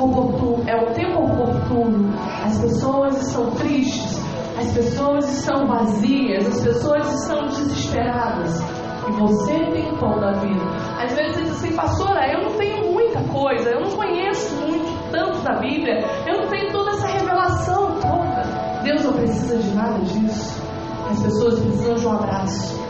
oportuno, 0.00 0.64
é 0.66 0.76
o 0.76 0.86
tempo 0.94 1.24
oportuno. 1.24 2.10
As 2.42 2.58
pessoas 2.58 3.20
estão 3.28 3.50
tristes, 3.50 4.18
as 4.58 4.72
pessoas 4.72 5.38
estão 5.38 5.66
vazias, 5.66 6.46
as 6.46 6.64
pessoas 6.64 7.22
estão 7.22 7.46
desesperadas. 7.46 8.60
E 9.06 9.12
você 9.12 9.52
tem 9.72 9.92
o 9.92 9.98
pão 9.98 10.18
da 10.20 10.32
vida. 10.32 10.64
Às 11.02 11.14
vezes 11.14 11.36
diz 11.36 11.50
assim, 11.50 11.74
pastora, 11.74 12.26
eu 12.32 12.44
não 12.44 12.56
tenho 12.56 12.92
muita 12.92 13.20
coisa, 13.24 13.70
eu 13.70 13.80
não 13.80 13.90
conheço 13.90 14.54
muito 14.56 15.10
tanto 15.10 15.38
da 15.42 15.58
Bíblia, 15.60 16.04
eu 16.26 16.40
não 16.40 16.48
tenho 16.48 16.72
toda 16.72 16.90
essa 16.90 17.06
revelação 17.06 17.92
toda. 18.00 18.42
Deus 18.82 19.04
não 19.04 19.12
precisa 19.12 19.58
de 19.58 19.74
nada 19.74 19.98
disso. 20.00 20.67
As 21.10 21.22
pessoas 21.22 21.58
precisam 21.60 21.94
de 21.94 22.06
um 22.06 22.12
abraço. 22.12 22.80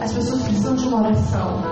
As 0.00 0.12
pessoas 0.12 0.42
precisam 0.42 0.74
de 0.74 0.88
uma 0.88 1.00
oração. 1.02 1.62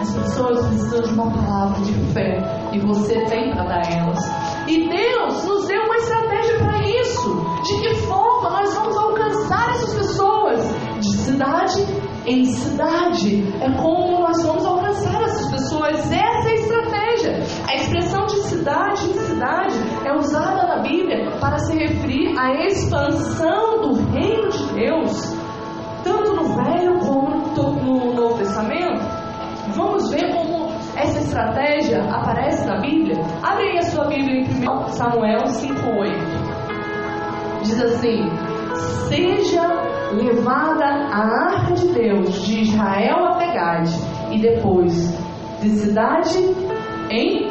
As 0.00 0.10
pessoas 0.10 0.66
precisam 0.66 1.02
de 1.02 1.14
uma 1.14 1.30
palavra 1.30 1.80
de 1.84 1.92
fé 2.12 2.38
e 2.72 2.80
você 2.80 3.24
tem 3.26 3.52
para 3.52 3.64
dar 3.64 3.82
elas. 3.92 4.18
E 4.66 4.88
Deus 4.88 5.44
nos 5.44 5.68
deu 5.68 5.80
uma 5.82 5.96
estratégia 5.96 6.58
para 6.58 6.80
isso. 6.88 7.36
De 7.62 7.80
que 7.80 7.94
forma 8.06 8.50
nós 8.50 8.74
vamos 8.74 8.96
alcançar 8.96 9.70
essas 9.70 9.94
pessoas? 9.94 10.60
De 10.98 11.16
cidade 11.18 11.86
em 12.26 12.44
cidade. 12.44 13.44
É 13.60 13.70
como 13.80 14.20
nós 14.20 14.42
vamos 14.42 14.64
alcançar 14.64 15.22
essas 15.22 15.50
pessoas. 15.50 16.00
Essa 16.10 16.14
é 16.14 16.50
a 16.50 16.54
estratégia. 16.54 17.42
A 17.68 17.74
expressão 17.76 18.26
de 18.26 18.42
cidade 18.42 19.08
em 19.08 19.14
cidade 19.14 19.76
é 20.04 20.12
usada 20.16 20.66
na 20.66 20.82
Bíblia 20.82 21.30
para 21.40 21.58
se 21.58 21.76
referir 21.76 22.36
à 22.38 22.66
expansão 22.66 23.71
do 23.82 23.92
reino 24.10 24.48
de 24.48 24.72
Deus, 24.74 25.36
tanto 26.04 26.34
no 26.34 26.56
Velho 26.56 26.98
como 27.00 27.30
no 27.82 28.14
Novo 28.14 28.38
Testamento. 28.38 29.02
Vamos 29.74 30.08
ver 30.10 30.32
como 30.32 30.70
essa 30.96 31.18
estratégia 31.18 32.02
aparece 32.04 32.64
na 32.66 32.80
Bíblia? 32.80 33.16
Abre 33.42 33.70
aí 33.70 33.78
a 33.78 33.82
sua 33.82 34.06
Bíblia 34.06 34.40
em 34.40 34.44
1 34.44 34.48
Samuel 34.88 35.42
5,8. 35.44 37.62
Diz 37.62 37.82
assim: 37.82 38.30
Seja 39.08 39.66
levada 40.12 40.84
a 40.84 41.48
arca 41.48 41.74
de 41.74 41.88
Deus 41.88 42.40
de 42.42 42.62
Israel 42.62 43.26
a 43.26 43.34
Pegade, 43.36 43.92
e 44.30 44.38
depois 44.40 45.12
de 45.60 45.70
cidade 45.70 46.38
em 47.10 47.50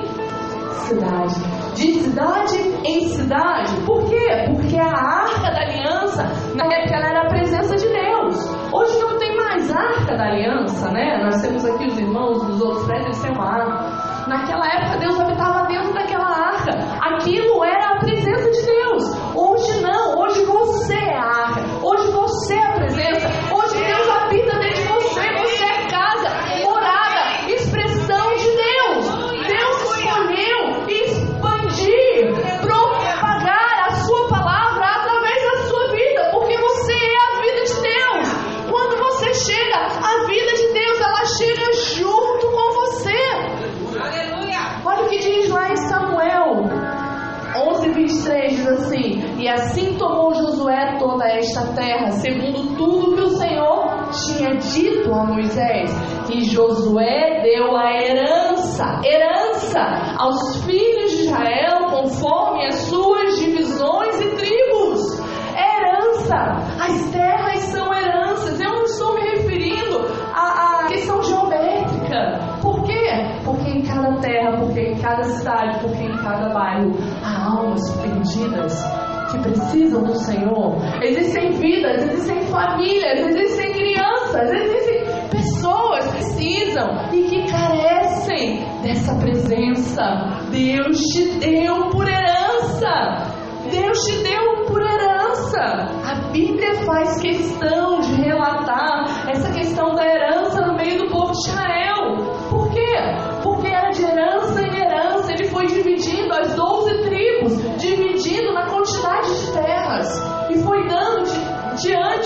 cidade. 0.87 1.50
De 1.81 1.99
cidade 1.99 2.57
em 2.85 3.07
cidade. 3.07 3.75
Por 3.87 4.07
quê? 4.07 4.45
Porque 4.53 4.77
a 4.77 4.85
arca 4.85 5.49
da 5.49 5.61
aliança, 5.61 6.23
na 6.53 6.65
época, 6.65 6.95
ela 6.95 7.07
era 7.07 7.21
a 7.21 7.27
presença 7.27 7.75
de 7.75 7.87
Deus. 7.87 8.37
Hoje 8.71 8.99
não 8.99 9.17
tem 9.17 9.35
mais 9.35 9.71
arca 9.71 10.15
da 10.15 10.25
aliança, 10.25 10.91
né? 10.91 11.19
Nós 11.23 11.41
temos 11.41 11.65
aqui 11.65 11.87
os 11.87 11.97
irmãos 11.97 12.45
dos 12.45 12.61
outros 12.61 12.85
prédios, 12.85 13.19
têm 13.23 13.31
uma 13.31 13.49
arca. 13.49 14.29
Naquela 14.29 14.67
época, 14.67 14.99
Deus 14.99 15.19
habitava 15.19 15.65
dentro 15.65 15.91
daquela 15.91 16.29
arca. 16.29 16.71
Aquilo 17.01 17.63
era 17.63 17.95
a 17.95 17.99
presença 17.99 18.51
de 18.51 18.61
Deus. 18.61 19.35
Hoje 19.35 19.81
não. 19.81 20.19
Hoje 20.19 20.45
você 20.45 20.93
é 20.93 21.17
a 21.17 21.25
arca. 21.25 21.61
Hoje 21.81 22.11
você 22.11 22.53
é 22.53 22.63
a 22.63 22.71
presença. 22.73 23.27
Hoje 23.51 23.83
Deus 23.83 24.07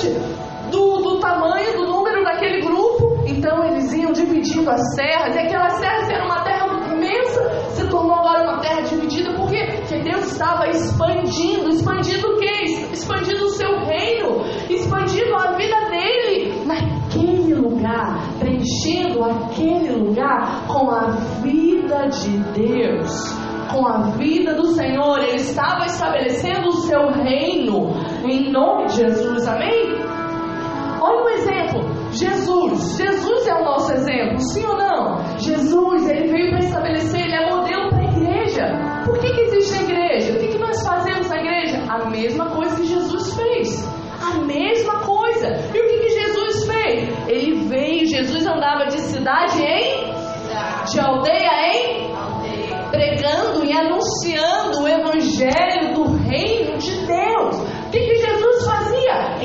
diante 0.06 0.36
do, 0.72 0.98
do 0.98 1.20
tamanho, 1.20 1.78
do 1.78 1.88
número 1.88 2.24
daquele 2.24 2.62
grupo. 2.62 3.24
Então 3.26 3.64
eles 3.66 3.92
iam 3.94 4.12
dividindo 4.12 4.70
as 4.70 4.96
terras. 4.96 5.36
E 5.36 5.40
aquelas 5.40 5.80
terras 5.80 6.10
eram 6.10 6.26
uma 6.26 6.44
terra 6.44 6.68
imensa, 6.94 7.72
se 7.72 7.88
tornou 7.88 8.14
agora 8.14 8.44
uma 8.44 8.60
terra 8.62 8.82
dividida. 8.82 9.34
Por 9.34 9.50
quê? 9.50 9.68
Porque 9.80 10.00
Deus 10.00 10.32
estava 10.32 10.68
expandindo. 10.70 11.70
Expandindo 11.70 12.28
o 12.28 12.38
quê? 12.38 12.88
Expandindo 12.92 13.46
o 13.46 13.50
seu 13.50 13.80
reino. 13.86 14.42
Expandindo 14.70 15.36
a 15.36 15.54
vida 15.54 15.90
dele 15.90 16.64
naquele 16.66 17.54
lugar. 17.56 18.20
Preenchendo 18.40 19.24
aquele 19.24 19.92
lugar 19.94 20.66
com 20.68 20.90
a 20.90 21.12
vida 21.42 22.08
de 22.08 22.38
Deus 22.54 23.46
com 23.76 23.86
a 23.86 24.12
vida 24.12 24.54
do 24.54 24.68
Senhor, 24.68 25.20
ele 25.20 25.36
estava 25.36 25.86
estabelecendo 25.86 26.70
o 26.70 26.78
seu 26.84 27.12
reino 27.12 27.90
em 28.30 28.52
nome 28.52 28.86
de 28.88 28.96
Jesus, 28.96 29.48
amém? 29.48 29.96
Olha 31.02 31.24
um 31.24 31.30
exemplo. 31.30 31.96
Jesus, 32.12 32.98
Jesus 32.98 33.48
é 33.48 33.54
o 33.56 33.64
nosso 33.66 33.92
exemplo, 33.94 34.40
sim 34.40 34.66
ou 34.66 34.78
não? 34.78 35.38
Jesus, 35.38 36.10
ele 36.10 36.28
veio 36.30 36.50
para 36.50 36.60
estabelecer, 36.60 37.22
ele 37.22 37.36
é 37.36 37.50
modelo 37.50 37.90
para 37.90 38.00
a 38.00 38.12
igreja. 38.12 39.04
Por 39.06 39.20
que, 39.20 39.34
que 39.34 39.42
existe 39.42 39.78
a 39.78 39.82
igreja? 39.84 40.34
O 40.34 40.40
que, 40.40 40.48
que 40.48 40.58
nós 40.58 40.82
fazemos 40.82 41.30
na 41.30 41.38
igreja? 41.38 41.84
A 41.90 42.10
mesma 42.10 42.50
coisa 42.52 42.76
que 42.78 42.86
Jesus 42.86 43.36
fez. 43.36 43.86
A 44.22 44.40
mesma 44.46 45.00
coisa. 45.02 45.48
E 45.74 45.80
o 45.80 45.88
que, 45.88 45.98
que 46.00 46.10
Jesus 46.10 46.66
fez? 46.66 47.28
Ele 47.28 47.68
veio, 47.68 48.08
Jesus 48.08 48.48
andava 48.48 48.86
de 48.86 49.00
cidade 49.02 49.62
em? 49.62 50.14
De 50.90 51.00
aldeia 51.00 51.52
em? 51.74 52.16
Pregando 52.90 53.66
e 53.66 53.74
anunciando 53.74 54.84
o 54.84 54.88
evangelho 54.88 55.94
do 55.94 56.04
reino 56.30 56.78
de 56.78 57.06
Deus. 57.06 57.75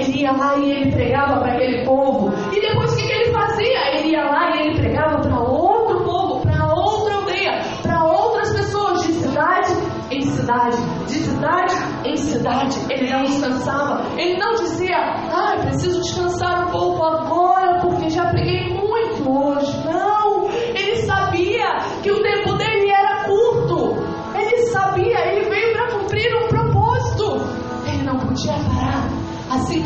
Ele 0.01 0.23
ia 0.23 0.33
lá 0.33 0.57
e 0.57 0.71
ele 0.71 0.93
pregava 0.93 1.41
para 1.41 1.53
aquele 1.55 1.85
povo. 1.85 2.33
E 2.53 2.61
depois 2.61 2.93
o 2.93 2.97
que, 2.97 3.07
que 3.07 3.13
ele 3.13 3.33
fazia? 3.33 3.97
Ele 3.97 4.13
ia 4.13 4.25
lá 4.25 4.57
e 4.57 4.67
ele 4.67 4.81
pregava 4.81 5.21
para 5.21 5.39
outro 5.41 6.05
povo, 6.05 6.41
para 6.43 6.75
outra 6.75 7.15
aldeia, 7.17 7.61
para 7.83 8.05
outras 8.05 8.53
pessoas, 8.53 9.03
de 9.07 9.13
cidade 9.13 9.73
em 10.11 10.23
cidade, 10.23 10.77
de 11.07 11.15
cidade 11.15 11.75
em 12.05 12.17
cidade. 12.17 12.79
Ele 12.91 13.11
não 13.11 13.23
descansava. 13.23 14.19
Ele 14.19 14.39
não 14.39 14.55
dizia, 14.55 14.97
ah, 14.97 15.57
preciso 15.61 16.01
descansar 16.01 16.67
um 16.67 16.71
pouco 16.71 17.05
agora, 17.05 17.81
porque 17.81 18.11
já 18.11 18.27
preguei 18.27 18.75
muito 18.75 19.31
hoje. 19.31 19.85
Não! 19.85 20.20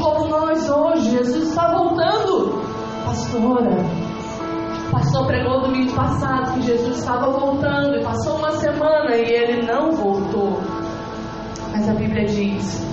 Como 0.05 0.29
nós 0.29 0.69
hoje, 0.69 1.13
Jesus 1.13 1.49
está 1.49 1.73
voltando. 1.73 2.63
Pastora, 3.07 3.75
pastor 4.91 5.27
pregou 5.27 5.63
domingo 5.63 5.95
passado 5.95 6.53
que 6.53 6.63
Jesus 6.63 6.99
estava 6.99 7.31
voltando 7.31 7.97
e 7.97 8.05
passou 8.05 8.37
uma 8.37 8.53
semana 8.53 9.17
e 9.17 9.23
ele 9.23 9.63
não 9.63 9.93
voltou. 9.93 10.61
Mas 11.73 11.89
a 11.89 11.95
Bíblia 11.95 12.27
diz 12.27 12.85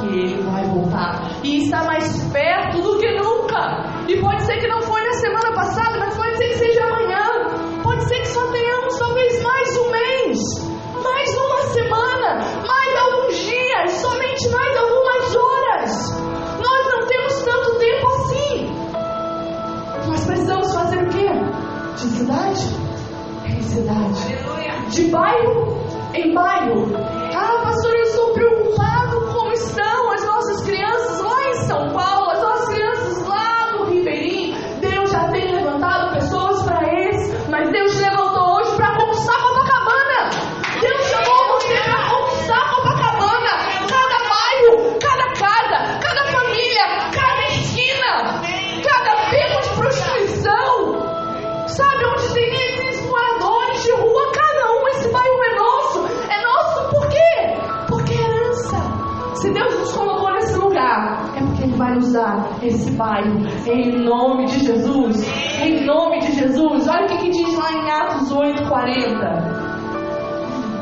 que 0.00 0.06
ele 0.06 0.42
vai 0.42 0.64
voltar 0.64 1.30
e 1.44 1.62
está 1.62 1.84
mais 1.84 2.24
perto 2.32 2.82
do 2.82 2.98
que 2.98 3.08
nunca. 3.16 3.84
E 4.08 4.20
pode 4.20 4.42
ser 4.42 4.58
que 4.58 4.66
não 4.66 4.82
foi 4.82 5.00
na 5.00 5.12
semana 5.12 5.54
passada, 5.54 5.96
mas 6.00 6.16
pode 6.16 6.36
ser 6.38 6.48
que 6.48 6.58
seja 6.58 6.84
amanhã. 6.86 7.22
Pode 7.84 8.02
ser 8.08 8.18
que 8.18 8.28
só 8.28 8.44
tenhamos 8.50 8.98
talvez 8.98 9.42
mais 9.42 9.78
um 9.78 9.87
cidade 22.38 22.88
em 23.46 23.62
cidade. 23.62 24.90
De 24.90 25.10
bairro 25.10 25.78
em 26.14 26.34
bairro. 26.34 26.86
Ah, 27.34 27.60
pastor, 27.62 27.92
eu 27.92 28.02
estou 28.02 28.32
preocupado 28.32 29.20
como 29.32 29.52
estão 29.52 30.12
as 30.12 30.24
nossas 30.24 30.64
crianças 30.64 31.20
lá 31.20 31.50
em 31.50 31.54
São 31.66 31.92
Paulo, 31.92 32.27
esse 62.62 62.90
bairro. 62.92 63.40
Em 63.66 64.04
nome 64.04 64.46
de 64.46 64.60
Jesus. 64.60 65.26
Em 65.60 65.84
nome 65.84 66.20
de 66.20 66.32
Jesus. 66.32 66.88
Olha 66.88 67.04
o 67.04 67.08
que, 67.08 67.18
que 67.18 67.30
diz 67.30 67.56
lá 67.56 67.72
em 67.72 67.90
Atos 67.90 68.32
8,40. 68.32 69.68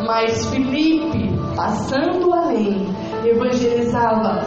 Mas 0.07 0.47
Filipe, 0.51 1.33
passando 1.57 2.33
além, 2.33 2.87
evangelizava 3.25 4.45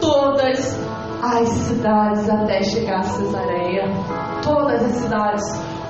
todas 0.00 0.82
as 1.22 1.48
cidades 1.48 2.28
até 2.28 2.62
chegar 2.62 3.00
a 3.00 3.02
Cesareia. 3.02 3.88
Todas 4.42 4.82
as 4.82 4.92
cidades, 4.92 5.44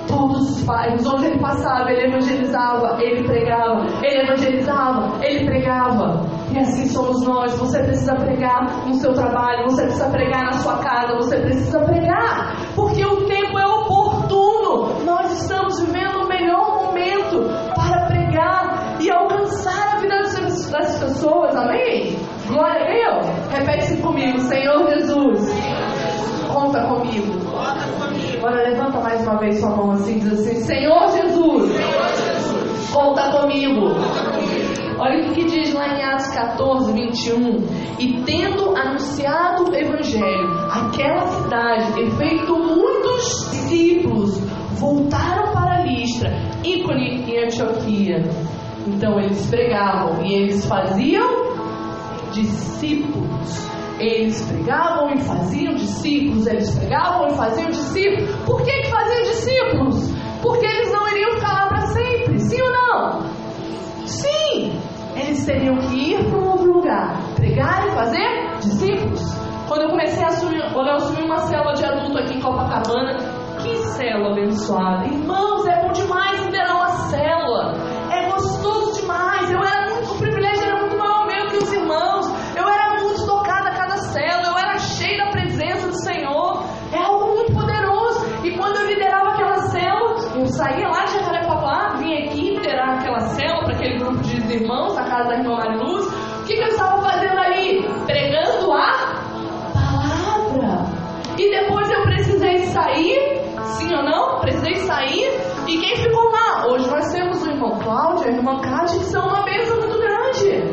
todos 0.07 0.57
os 0.57 0.63
bairros, 0.63 1.05
onde 1.05 1.25
ele 1.25 1.39
passava, 1.39 1.91
ele 1.91 2.07
evangelizava, 2.07 3.01
ele 3.01 3.23
pregava, 3.23 3.85
ele 4.03 4.21
evangelizava, 4.23 5.25
ele 5.25 5.45
pregava. 5.45 6.25
E 6.55 6.59
assim 6.59 6.87
somos 6.87 7.21
nós. 7.21 7.53
Você 7.57 7.83
precisa 7.83 8.15
pregar 8.15 8.87
no 8.87 8.93
seu 8.93 9.13
trabalho, 9.13 9.69
você 9.69 9.83
precisa 9.83 10.09
pregar 10.09 10.45
na 10.45 10.53
sua 10.53 10.77
casa, 10.77 11.15
você 11.15 11.37
precisa 11.41 11.79
pregar, 11.81 12.55
porque 12.73 13.05
o 13.05 13.25
tempo 13.25 13.59
é 13.59 13.67
oportuno. 13.67 15.03
Nós 15.03 15.41
estamos 15.41 15.77
vivendo 15.81 16.23
o 16.23 16.27
melhor 16.29 16.85
momento 16.85 17.43
para 17.75 18.05
pregar 18.05 18.95
e 19.01 19.11
alcançar 19.11 19.97
a 19.97 19.99
vida 19.99 20.15
das 20.71 20.97
pessoas. 20.97 21.53
Amém? 21.57 22.17
Glória 22.47 22.81
a 22.81 23.19
Deus. 23.19 23.27
Repete 23.51 24.01
comigo, 24.01 24.39
Senhor 24.39 24.87
Jesus. 24.91 25.49
Conta 26.53 26.85
comigo. 26.85 27.33
Agora 28.37 28.69
levanta 28.69 29.01
mais 29.01 29.21
uma 29.23 29.37
vez 29.39 29.59
sua 29.59 29.71
mão 29.71 29.91
assim, 29.91 30.19
diz 30.19 30.39
assim, 30.39 30.55
Senhor 30.61 31.09
Jesus. 31.09 31.71
Conta 32.93 33.29
comigo. 33.41 33.89
Olha 34.97 35.29
o 35.29 35.33
que, 35.33 35.43
diz 35.43 35.73
lá 35.73 35.87
em 35.87 36.03
Atos 36.03 36.27
14, 36.27 36.93
21. 36.93 37.67
E 37.99 38.21
tendo 38.25 38.75
anunciado 38.77 39.69
o 39.69 39.75
Evangelho, 39.75 40.49
aquela 40.71 41.25
cidade 41.27 42.01
e 42.01 42.11
feito 42.11 42.57
muitos 42.57 43.49
discípulos, 43.51 44.39
voltaram 44.79 45.51
para 45.51 45.83
Listra, 45.83 46.31
ícone 46.63 47.23
em 47.29 47.45
Antioquia. 47.45 48.23
Então 48.87 49.19
eles 49.19 49.45
pregavam 49.47 50.23
e 50.25 50.33
eles 50.33 50.65
faziam 50.65 51.55
discípulos. 52.31 53.65
Eles 53.99 54.41
pregavam 54.41 55.13
e 55.13 55.19
faziam 55.21 55.73
discípulos, 55.73 56.47
eles 56.47 56.73
pregavam 56.77 57.27
e 57.27 57.33
faziam 57.35 57.69
discípulos. 57.69 58.29
Por 58.45 58.61
que, 58.63 58.71
que 58.71 58.89
faziam 58.89 59.23
discípulos? 59.23 60.11
Porque 60.41 60.65
eles 60.65 60.91
não 60.91 61.07
iriam 61.09 61.35
ficar 61.35 61.53
lá 61.53 61.67
para 61.67 61.87
sempre, 61.87 62.39
sim 62.39 62.61
ou 62.61 62.71
não? 62.71 63.21
Sim! 64.05 64.44
Eles 65.35 65.45
teriam 65.47 65.75
que 65.79 66.13
ir 66.13 66.29
para 66.29 66.39
um 66.39 66.47
outro 66.49 66.71
lugar, 66.71 67.17
pregar 67.35 67.85
e 67.85 67.91
fazer 67.91 68.57
discípulos. 68.61 69.21
Quando 69.67 69.81
eu 69.81 69.89
comecei 69.89 70.23
a 70.23 70.27
assumir, 70.27 70.63
quando 70.71 70.87
eu 70.87 70.95
assumi 70.95 71.23
uma 71.23 71.39
célula 71.39 71.73
de 71.73 71.83
adulto 71.83 72.17
aqui 72.19 72.37
em 72.37 72.41
Copacabana, 72.41 73.17
que 73.61 73.75
célula 73.75 74.31
abençoada! 74.31 75.05
Irmãos, 75.07 75.67
é 75.67 75.81
bom 75.81 75.91
demais 75.91 76.41
liderar 76.45 76.77
uma 76.77 76.89
célula. 77.09 77.73
É 78.13 78.29
gostoso 78.29 79.01
demais. 79.01 79.51
Eu 79.51 79.59
era 79.61 79.93
muito, 79.93 80.13
o 80.13 80.17
privilégio 80.19 80.63
era 80.63 80.79
muito 80.79 80.97
maior 80.97 81.27
meu 81.27 81.47
que 81.49 81.57
os 81.57 81.73
irmãos. 81.73 82.27
Eu 82.55 82.69
era 82.69 83.01
muito 83.01 83.25
tocada 83.25 83.71
a 83.71 83.75
cada 83.75 83.97
célula. 83.97 84.47
Eu 84.47 84.57
era 84.57 84.77
cheia 84.77 85.25
da 85.25 85.31
presença 85.31 85.87
do 85.89 86.01
Senhor. 86.01 86.63
É 86.93 86.97
algo 86.97 87.35
muito 87.35 87.51
poderoso. 87.53 88.25
E 88.41 88.51
quando 88.51 88.77
eu 88.77 88.87
liderava 88.87 89.31
aquela 89.31 89.57
célula, 89.63 90.15
eu 90.33 90.45
saía 90.45 90.87
lá 90.87 91.03
de 91.03 91.11
Jacarepaguá, 91.11 91.95
vinha 91.97 92.19
aqui 92.25 92.55
liderar 92.55 92.99
aquela 92.99 93.19
célula 93.19 93.65
para 93.65 93.75
aquele 93.75 93.97
grupo 93.99 94.19
de 94.19 94.45
irmãos, 94.55 94.94
casa 95.15 95.29
da 95.29 95.35
irmã 95.37 95.55
Mariluz. 95.55 96.05
O 96.05 96.45
que, 96.45 96.55
que 96.55 96.61
eu 96.61 96.67
estava 96.67 97.01
fazendo 97.01 97.39
ali? 97.39 97.83
Pregando 98.05 98.73
a 98.73 99.21
palavra. 99.73 100.85
E 101.37 101.49
depois 101.49 101.89
eu 101.89 102.01
precisei 102.03 102.57
sair, 102.67 103.41
sim 103.77 103.95
ou 103.95 104.03
não? 104.03 104.39
Precisei 104.41 104.75
sair. 104.75 105.31
E 105.67 105.77
quem 105.77 105.95
ficou 105.97 106.31
lá? 106.31 106.67
Hoje 106.67 106.89
nós 106.89 107.11
temos 107.11 107.41
o 107.45 107.49
irmão 107.49 107.79
Cláudio 107.79 108.27
a 108.27 108.31
irmã 108.31 108.59
Cátia, 108.59 108.99
que 108.99 109.05
são 109.05 109.25
uma 109.25 109.43
bênção 109.43 109.77
muito 109.79 109.97
grande. 109.97 110.63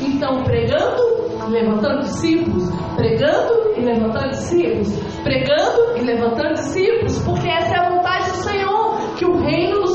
Então, 0.00 0.44
pregando 0.44 1.18
levantando 1.48 2.00
discípulos, 2.00 2.70
pregando 2.94 3.72
e 3.76 3.80
levantando 3.80 4.30
discípulos, 4.30 4.88
pregando 5.22 5.96
e 5.96 6.00
levantando 6.04 6.54
discípulos, 6.54 7.18
porque 7.24 7.48
essa 7.48 7.74
é 7.74 7.78
a 7.78 7.90
vontade 7.90 8.30
do 8.30 8.36
Senhor, 8.36 9.14
que 9.16 9.24
o 9.24 9.38
reino 9.38 9.86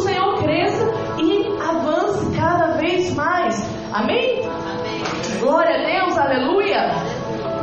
mais. 3.94 4.04
Amém? 4.04 4.42
Glória 5.40 5.76
a 5.76 5.86
Deus, 5.86 6.18
aleluia. 6.18 6.90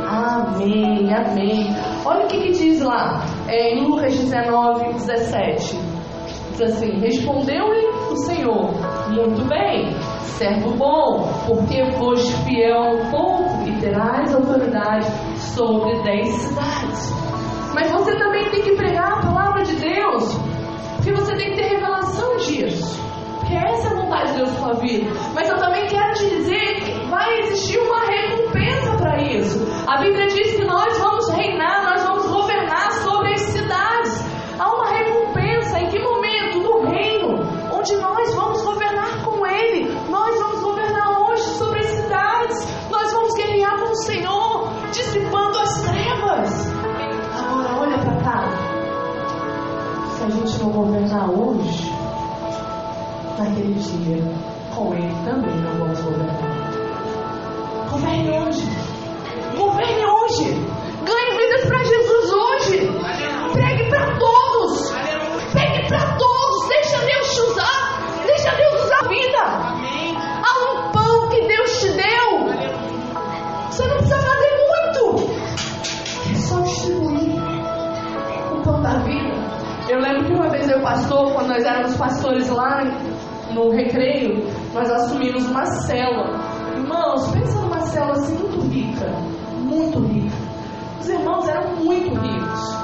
Amém, 0.07 1.13
amém. 1.13 1.75
Olha 2.05 2.25
o 2.25 2.27
que, 2.27 2.39
que 2.41 2.51
diz 2.51 2.81
lá 2.81 3.21
é, 3.47 3.75
em 3.75 3.85
Lucas 3.85 4.17
19, 4.17 4.93
17. 4.93 5.77
Diz 6.51 6.61
assim: 6.61 6.99
Respondeu-lhe 6.99 7.87
o 8.11 8.15
Senhor: 8.15 8.71
Muito 9.09 9.47
bem, 9.47 9.91
servo 10.37 10.71
bom, 10.71 11.29
porque 11.47 11.91
foste 11.93 12.33
fiel 12.43 12.81
um 12.81 13.09
pouco 13.09 13.67
e 13.67 13.79
terás 13.79 14.33
autoridade 14.33 15.05
sobre 15.37 16.01
dez 16.03 16.29
cidades. 16.29 17.13
Mas 17.73 17.89
você 17.91 18.15
também 18.17 18.49
tem 18.49 18.61
que 18.63 18.75
pregar 18.75 19.13
a 19.13 19.21
palavra 19.21 19.63
de 19.63 19.75
Deus, 19.75 20.37
porque 20.95 21.13
você 21.13 21.35
tem 21.35 21.51
que 21.51 21.55
ter 21.55 21.69
revelação 21.69 22.35
disso. 22.37 23.01
Porque 23.51 23.65
essa 23.65 23.93
vontade 23.93 24.31
de 24.31 24.37
Deus 24.37 24.51
na 24.53 24.59
sua 24.59 24.73
vida. 24.75 25.11
Mas 25.33 25.49
eu 25.49 25.57
também 25.57 25.85
quero 25.87 26.13
te 26.13 26.29
dizer 26.29 26.75
que 26.75 27.05
vai 27.09 27.39
existir 27.39 27.79
uma 27.79 27.99
recompensa 28.05 28.95
para 28.95 29.21
isso. 29.23 29.59
A 29.87 29.97
Bíblia 29.97 30.27
diz 30.27 30.55
que 30.55 30.63
nós 30.63 30.97
vamos 30.97 31.29
reinar, 31.31 31.83
nós 31.83 32.01
vamos 32.01 32.27
governar 32.27 32.93
sobre 32.93 33.33
as 33.33 33.41
cidades. 33.41 34.23
Há 34.57 34.73
uma 34.73 34.87
recompensa. 34.87 35.81
Em 35.81 35.89
que 35.89 35.99
momento? 35.99 36.59
No 36.59 36.89
reino, 36.89 37.43
onde 37.77 37.93
nós 37.97 38.33
vamos 38.35 38.63
governar 38.63 39.21
com 39.25 39.45
Ele. 39.45 39.99
Nós 40.09 40.39
vamos 40.39 40.61
governar 40.61 41.21
hoje 41.21 41.43
sobre 41.43 41.79
as 41.79 41.87
cidades. 41.87 42.89
Nós 42.89 43.11
vamos 43.11 43.33
guerrear 43.35 43.77
com 43.81 43.91
o 43.91 43.95
Senhor, 43.95 44.69
dissipando 44.93 45.59
as 45.59 45.81
trevas. 45.81 46.71
Agora, 47.37 47.81
olha 47.81 47.97
para 47.97 48.15
cá. 48.23 48.49
Se 50.11 50.23
a 50.23 50.29
gente 50.29 50.63
não 50.63 50.69
governar 50.71 51.29
hoje, 51.29 51.90
naquele 53.41 53.73
dia, 53.73 54.23
com 54.75 54.93
Ele 54.93 55.13
também 55.25 55.55
não 55.61 55.79
vamos 55.79 55.99
governar. 56.01 56.61
Governe 57.89 58.29
hoje. 58.29 58.67
Governe 59.57 60.05
hoje. 60.05 60.43
Ganhe 61.03 61.37
vidas 61.37 61.67
para 61.67 61.83
Jesus 61.83 62.31
hoje. 62.31 62.91
Pregue 63.53 63.89
para 63.89 64.17
todos. 64.17 64.91
Pregue 65.51 65.87
para 65.87 66.17
todos. 66.17 66.67
Deixa 66.69 66.97
Deus 66.99 67.33
te 67.33 67.41
usar. 67.41 68.23
Deixa 68.25 68.55
Deus 68.55 68.83
usar 68.83 68.99
a 68.99 69.07
vida. 69.07 69.43
Há 70.43 70.71
um 70.71 70.91
pão 70.91 71.29
que 71.29 71.47
Deus 71.47 71.79
te 71.79 71.87
deu. 71.89 72.47
Você 73.69 73.87
não 73.87 73.97
precisa 73.97 74.19
fazer 74.19 74.51
muito. 74.69 75.31
É 76.31 76.35
só 76.35 76.59
distribuir 76.61 77.41
o 78.53 78.61
pão 78.63 78.81
da 78.81 78.99
vida. 78.99 79.41
Eu 79.89 79.99
lembro 79.99 80.25
que 80.25 80.33
uma 80.33 80.49
vez 80.49 80.69
eu 80.69 80.79
pastor, 80.81 81.33
quando 81.33 81.47
nós 81.49 81.63
éramos 81.65 81.95
pastores 81.97 82.47
lá 82.49 82.83
no 83.53 83.69
recreio, 83.69 84.43
nós 84.73 84.89
assumimos 84.89 85.45
uma 85.47 85.65
cela. 85.65 86.39
Irmãos, 86.75 87.27
pensa 87.31 87.59
numa 87.59 87.79
cela 87.81 88.11
assim 88.11 88.35
muito 88.37 88.61
rica, 88.67 89.07
muito 89.59 89.99
rica. 89.99 90.35
Os 90.99 91.09
irmãos 91.09 91.47
eram 91.47 91.75
muito 91.75 92.13
ricos. 92.13 92.81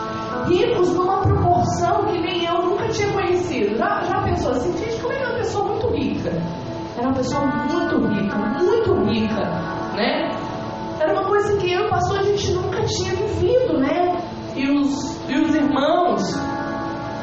Ricos 0.47 0.93
numa 0.95 1.21
proporção 1.21 2.05
que 2.05 2.19
nem 2.19 2.45
eu 2.45 2.61
nunca 2.61 2.87
tinha 2.89 3.11
conhecido. 3.11 3.77
Já, 3.77 4.01
já 4.01 4.21
pensou 4.23 4.51
assim, 4.51 4.77
gente, 4.77 5.01
como 5.01 5.13
é 5.13 5.17
que 5.17 5.23
é 5.23 5.27
uma 5.27 5.37
pessoa 5.37 5.67
muito 5.67 5.87
rica? 5.89 6.29
Era 6.97 7.07
uma 7.07 7.15
pessoa 7.15 7.45
muito 7.45 8.07
rica, 8.07 8.37
muito 8.37 8.93
rica, 9.11 9.43
né? 9.95 10.31
Era 10.99 11.13
uma 11.13 11.25
coisa 11.25 11.57
que 11.57 11.71
eu 11.71 11.81
e 11.81 11.85
o 11.85 11.89
pastor 11.89 12.19
a 12.19 12.23
gente 12.23 12.53
nunca 12.53 12.81
tinha 12.85 13.13
vivido, 13.13 13.77
né? 13.77 14.17
E 14.55 14.67
os, 14.71 15.29
e 15.29 15.35
os 15.39 15.53
irmãos, 15.53 16.23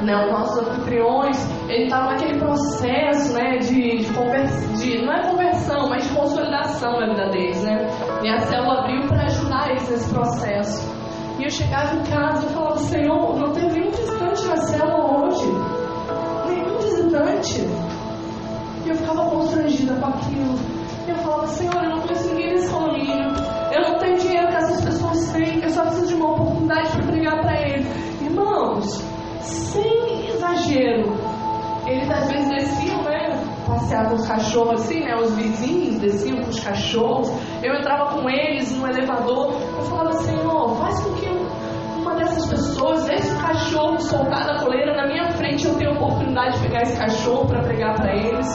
os 0.01 0.31
nossos 0.31 0.69
anfitriões, 0.69 1.37
ele 1.69 1.85
estava 1.85 2.13
naquele 2.13 2.39
processo 2.39 3.33
né, 3.33 3.59
de, 3.59 3.99
de, 3.99 4.13
convers, 4.13 4.81
de, 4.81 5.05
não 5.05 5.13
é 5.13 5.23
conversão, 5.23 5.89
mas 5.89 6.07
de 6.07 6.15
consolidação 6.15 7.01
na 7.01 7.07
vida 7.07 7.29
deles. 7.31 7.63
Né? 7.63 7.87
E 8.23 8.29
a 8.29 8.41
célula 8.41 8.81
abriu 8.81 9.07
para 9.09 9.23
ajudar 9.25 9.71
eles 9.71 9.89
nesse 9.89 10.13
processo. 10.13 10.95
E 11.39 11.45
eu 11.45 11.51
chegava 11.51 11.97
em 11.97 12.03
casa 12.05 12.47
e 12.47 12.51
falava, 12.51 12.79
Senhor, 12.79 13.37
não 13.39 13.53
teve 13.53 13.73
nenhum 13.73 13.91
visitante 13.91 14.47
na 14.47 14.57
célula 14.57 15.25
hoje. 15.25 15.47
Nenhum 16.49 16.79
visitante. 16.79 17.61
E 18.85 18.89
eu 18.89 18.95
ficava 18.95 19.31
constrangida 19.31 19.95
com 19.95 20.07
aquilo. 20.07 20.55
E 21.07 21.11
eu 21.11 21.17
falava, 21.17 21.47
Senhor, 21.49 21.83
eu 21.83 21.91
não 21.91 22.05
ninguém 22.35 22.53
nesse 22.53 22.71
condomínio. 22.71 23.33
Eu 23.73 23.83
não 23.83 23.99
tenho 23.99 24.19
dinheiro 24.19 24.49
que 24.49 24.57
essas 24.57 24.85
pessoas 24.85 25.33
têm. 25.33 25.63
Eu 25.63 25.71
só 25.71 25.83
preciso 25.83 26.09
de 26.09 26.15
uma 26.15 26.33
oportunidade 26.33 26.91
para 26.93 27.07
pregar 27.07 27.41
para 27.41 27.61
eles. 27.63 27.87
Irmãos, 28.23 29.03
sem 29.41 30.29
exagero, 30.29 31.13
eles 31.87 32.11
às 32.11 32.31
vezes 32.31 32.49
desciam, 32.49 33.03
né? 33.03 33.31
Passear 33.67 34.09
com 34.09 34.15
os 34.15 34.27
cachorros 34.27 34.83
assim, 34.83 35.01
né? 35.01 35.17
Os 35.17 35.35
vizinhos 35.35 35.99
desciam 36.01 36.43
com 36.43 36.51
os 36.51 36.61
cachorros. 36.61 37.31
Eu 37.63 37.75
entrava 37.75 38.13
com 38.15 38.29
eles 38.29 38.75
no 38.77 38.87
elevador. 38.87 39.55
Eu 39.77 39.83
falava, 39.85 40.13
Senhor, 40.13 40.77
faz 40.77 41.01
com 41.01 41.13
que 41.15 41.29
uma 41.99 42.15
dessas 42.17 42.47
pessoas, 42.47 43.09
esse 43.09 43.35
cachorro 43.37 43.99
soltar 43.99 44.47
da 44.47 44.59
coleira 44.63 44.95
na 44.95 45.07
minha 45.07 45.31
frente, 45.33 45.67
eu 45.67 45.75
tenha 45.77 45.91
a 45.91 45.95
oportunidade 45.95 46.59
de 46.59 46.67
pegar 46.67 46.83
esse 46.83 46.99
cachorro 46.99 47.47
para 47.47 47.63
pregar 47.63 47.95
para 47.95 48.15
eles. 48.15 48.47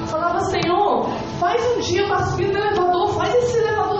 Eu 0.00 0.06
falava, 0.06 0.40
Senhor, 0.40 1.08
faz 1.40 1.60
um 1.76 1.80
dia 1.80 2.02
eu 2.02 2.18
subindo 2.18 2.52
no 2.52 2.58
elevador, 2.58 3.08
faz 3.14 3.34
esse 3.34 3.58
elevador 3.58 3.91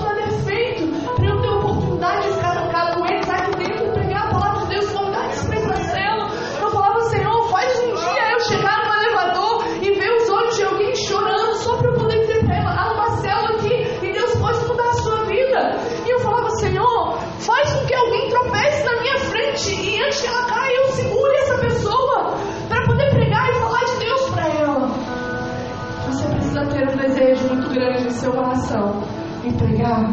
seu 28.22 28.30
coração 28.30 29.02
em 29.44 29.50
pregar 29.54 30.04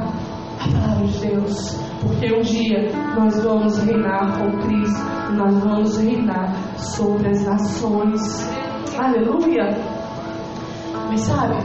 a 0.60 0.72
palavra 0.72 1.06
de 1.06 1.28
Deus. 1.28 1.80
Porque 2.02 2.34
um 2.34 2.42
dia 2.42 2.90
nós 3.16 3.40
vamos 3.44 3.78
reinar 3.84 4.40
com 4.40 4.58
Cristo, 4.62 5.34
nós 5.36 5.54
vamos 5.60 5.98
reinar 6.00 6.52
sobre 6.76 7.30
as 7.30 7.46
nações. 7.46 8.50
Aleluia! 8.98 9.78
Mas 11.08 11.20
sabe, 11.22 11.56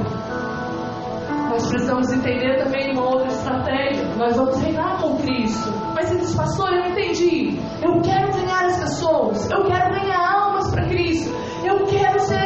nós 1.49 1.67
precisamos 1.67 2.13
entender 2.13 2.63
também 2.63 2.93
uma 2.93 3.07
outra 3.07 3.29
estratégia. 3.29 4.05
Nós 4.17 4.37
vamos 4.37 4.61
reinar 4.61 5.01
com 5.01 5.17
Cristo. 5.17 5.73
Mas 5.95 6.09
você 6.09 6.19
diz, 6.19 6.35
pastor, 6.35 6.71
eu 6.75 6.91
entendi. 6.91 7.59
Eu 7.83 8.03
quero 8.03 8.33
ganhar 8.33 8.67
as 8.67 8.79
pessoas. 8.81 9.51
Eu 9.51 9.65
quero 9.65 9.95
ganhar 9.95 10.43
almas 10.43 10.71
para 10.71 10.87
Cristo. 10.89 11.33
Eu 11.65 11.85
quero 11.87 12.19
ser 12.21 12.44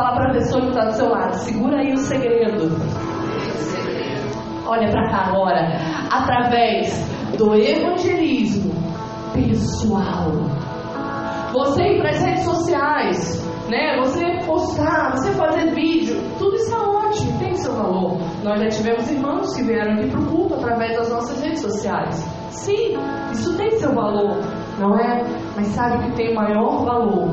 forma? 0.00 0.10
Fala 0.10 0.14
para 0.14 0.30
a 0.30 0.32
pessoa 0.32 0.62
que 0.62 0.68
está 0.68 0.84
do 0.86 0.92
seu 0.92 1.08
lado. 1.08 1.34
Segura 1.34 1.78
aí 1.78 1.92
o 1.92 1.98
segredo. 1.98 2.70
Olha 4.66 4.90
para 4.90 5.10
cá 5.10 5.26
agora. 5.28 5.68
Através 6.10 7.06
do 7.36 7.54
evangelismo 7.54 8.72
pessoal. 9.32 10.32
Você 11.52 11.82
ir 11.82 11.98
para 11.98 12.10
as 12.10 12.20
redes 12.22 12.44
sociais, 12.44 13.46
né? 13.68 13.98
Você 13.98 14.24
postar, 14.46 15.16
você 15.16 15.32
fazer 15.32 15.74
vídeo, 15.74 16.16
tudo 16.38 16.54
isso 16.54 16.74
é 16.74 16.78
ótimo, 16.78 17.38
tem 17.38 17.54
seu 17.56 17.74
valor. 17.74 18.18
Nós 18.44 18.60
já 18.60 18.68
tivemos 18.68 19.10
irmãos 19.10 19.54
que 19.54 19.62
vieram 19.64 19.94
aqui 19.94 20.10
para 20.10 20.20
o 20.20 20.26
culto 20.26 20.54
através 20.54 20.96
das 20.96 21.10
nossas 21.10 21.42
redes 21.42 21.60
sociais. 21.60 22.14
Sim, 22.50 22.96
isso 23.32 23.56
tem 23.56 23.70
seu 23.78 23.92
valor, 23.94 24.38
não 24.78 24.96
é? 24.96 25.24
Mas 25.56 25.66
sabe 25.68 25.96
o 25.96 26.02
que 26.02 26.16
tem 26.16 26.34
maior 26.34 26.84
valor? 26.84 27.30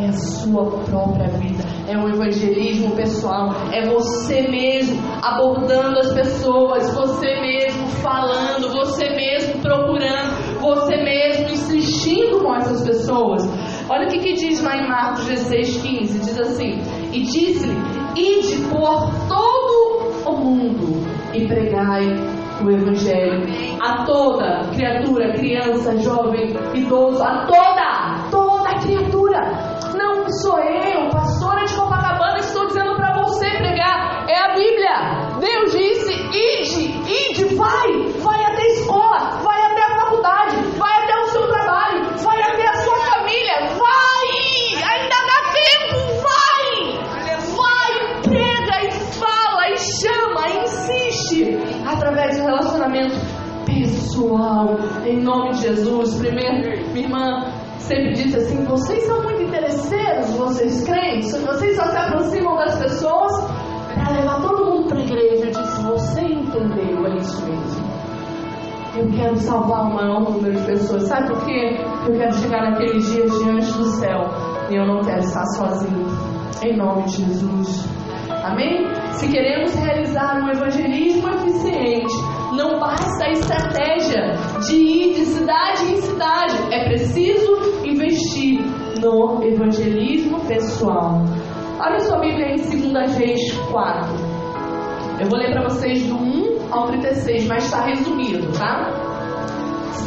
É 0.00 0.06
a 0.06 0.12
sua 0.12 0.64
própria 0.84 1.28
vida, 1.28 1.62
é 1.86 1.94
o 1.98 2.08
evangelismo 2.08 2.96
pessoal, 2.96 3.50
é 3.70 3.86
você 3.86 4.48
mesmo 4.48 4.98
abordando 5.22 5.98
as 5.98 6.14
pessoas, 6.14 6.90
você 6.94 7.38
mesmo 7.38 7.86
falando, 8.02 8.72
você 8.72 9.10
mesmo 9.10 9.60
procurando, 9.60 10.58
você 10.58 10.96
mesmo 10.96 11.50
insistindo 11.50 12.42
com 12.42 12.54
essas 12.54 12.82
pessoas. 12.82 13.42
Olha 13.90 14.06
o 14.06 14.08
que, 14.08 14.20
que 14.20 14.32
diz 14.32 14.62
lá 14.62 14.78
em 14.78 14.88
Marcos 14.88 15.26
16, 15.26 15.82
15: 15.82 16.18
diz 16.20 16.40
assim: 16.40 16.80
E 17.12 17.22
disse-lhe: 17.22 17.76
Ide 18.16 18.68
por 18.68 19.10
todo 19.28 20.30
o 20.30 20.36
mundo 20.38 21.06
e 21.34 21.46
pregai 21.46 22.06
o 22.64 22.70
Evangelho 22.70 23.42
a 23.80 24.04
toda 24.04 24.60
criatura, 24.74 25.32
criança, 25.34 25.96
jovem, 25.98 26.54
idoso, 26.74 27.22
a 27.22 27.46
toda 27.46 27.99
criatura. 28.80 29.40
Não 29.94 30.28
sou 30.28 30.58
eu, 30.58 31.08
pastora 31.10 31.64
de 31.64 31.74
Copacabana, 31.74 32.38
estou 32.38 32.66
dizendo 32.66 32.96
para 32.96 33.22
você 33.22 33.48
pregar. 33.50 34.24
É 34.28 34.38
a 34.38 34.54
Bíblia. 34.54 35.38
Deus 35.40 35.72
disse: 35.72 36.12
ide, 36.12 37.30
ide, 37.30 37.54
vai, 37.54 38.08
vai 38.18 38.44
até 38.44 38.62
a 38.62 38.66
escola, 38.66 39.18
vai 39.42 39.60
até 39.60 39.82
a 39.82 40.00
faculdade, 40.00 40.56
vai 40.78 41.04
até 41.04 41.16
o 41.16 41.26
seu 41.26 41.48
trabalho, 41.48 42.16
vai 42.18 42.42
até 42.42 42.68
a 42.68 42.74
sua 42.74 42.96
família, 42.96 43.68
vai! 43.76 44.28
Ainda 44.92 45.16
dá 45.30 45.38
tempo, 45.52 45.96
vai! 46.22 46.70
Vai, 47.56 48.22
prega 48.22 48.86
e 48.86 48.90
fala 49.18 49.70
e 49.70 49.78
chama, 49.78 50.48
e 50.48 50.64
insiste 50.64 51.58
através 51.86 52.38
do 52.38 52.44
relacionamento 52.44 53.16
pessoal 53.66 54.76
em 55.04 55.22
nome 55.22 55.50
de 55.52 55.62
Jesus. 55.62 56.18
Primeiro, 56.18 56.86
minha 56.92 57.06
irmã 57.06 57.59
sempre 57.80 58.12
disse 58.12 58.36
assim: 58.36 58.64
vocês 58.64 59.02
são 59.04 59.22
muito 59.22 59.42
interesseiros, 59.42 60.30
vocês 60.36 60.84
crentes, 60.84 61.36
vocês 61.42 61.76
só 61.76 61.84
se 61.84 61.96
aproximam 61.96 62.56
das 62.56 62.78
pessoas 62.78 63.32
para 63.94 64.12
levar 64.16 64.40
todo 64.42 64.64
mundo 64.64 64.88
para 64.88 64.98
a 64.98 65.02
igreja. 65.02 65.46
Eu 65.46 65.50
disse: 65.50 65.82
você 65.82 66.20
entendeu, 66.20 67.06
é 67.06 67.16
isso 67.16 67.46
mesmo. 67.46 67.90
Eu 68.96 69.08
quero 69.12 69.36
salvar 69.36 69.82
o 69.82 69.94
maior 69.94 70.20
número 70.20 70.52
de 70.52 70.66
pessoas. 70.66 71.04
Sabe 71.04 71.28
por 71.28 71.44
quê? 71.44 71.78
Eu 72.06 72.12
quero 72.12 72.32
chegar 72.34 72.70
naqueles 72.70 73.06
dias 73.12 73.30
diante 73.38 73.72
do 73.72 73.84
céu 73.84 74.20
e 74.68 74.74
eu 74.74 74.86
não 74.86 75.00
quero 75.00 75.20
estar 75.20 75.44
sozinho. 75.56 76.06
Em 76.62 76.76
nome 76.76 77.04
de 77.04 77.24
Jesus. 77.24 77.88
Amém? 78.44 78.88
Se 79.12 79.28
queremos 79.28 79.74
realizar 79.74 80.42
um 80.42 80.50
evangelismo 80.50 81.28
eficiente, 81.30 82.12
não 82.52 82.78
basta 82.78 83.24
a 83.24 83.30
estratégia 83.30 84.34
de 84.66 84.74
ir 84.74 85.14
de 85.14 85.24
cidade 85.24 85.92
em 85.92 85.96
cidade. 85.96 86.56
É 86.72 86.84
preciso 86.84 87.84
investir 87.84 88.60
no 89.00 89.42
evangelismo 89.42 90.40
pessoal. 90.46 91.22
Olha 91.78 92.00
sua 92.00 92.18
Bíblia 92.18 92.54
em 92.54 92.56
2 92.56 93.16
Reis 93.16 93.52
4. 93.70 94.40
Eu 95.20 95.28
vou 95.28 95.38
ler 95.38 95.52
para 95.52 95.64
vocês 95.64 96.06
do 96.06 96.16
1 96.16 96.72
ao 96.72 96.86
36, 96.86 97.46
mas 97.46 97.64
está 97.64 97.84
resumido, 97.84 98.50
tá? 98.58 98.90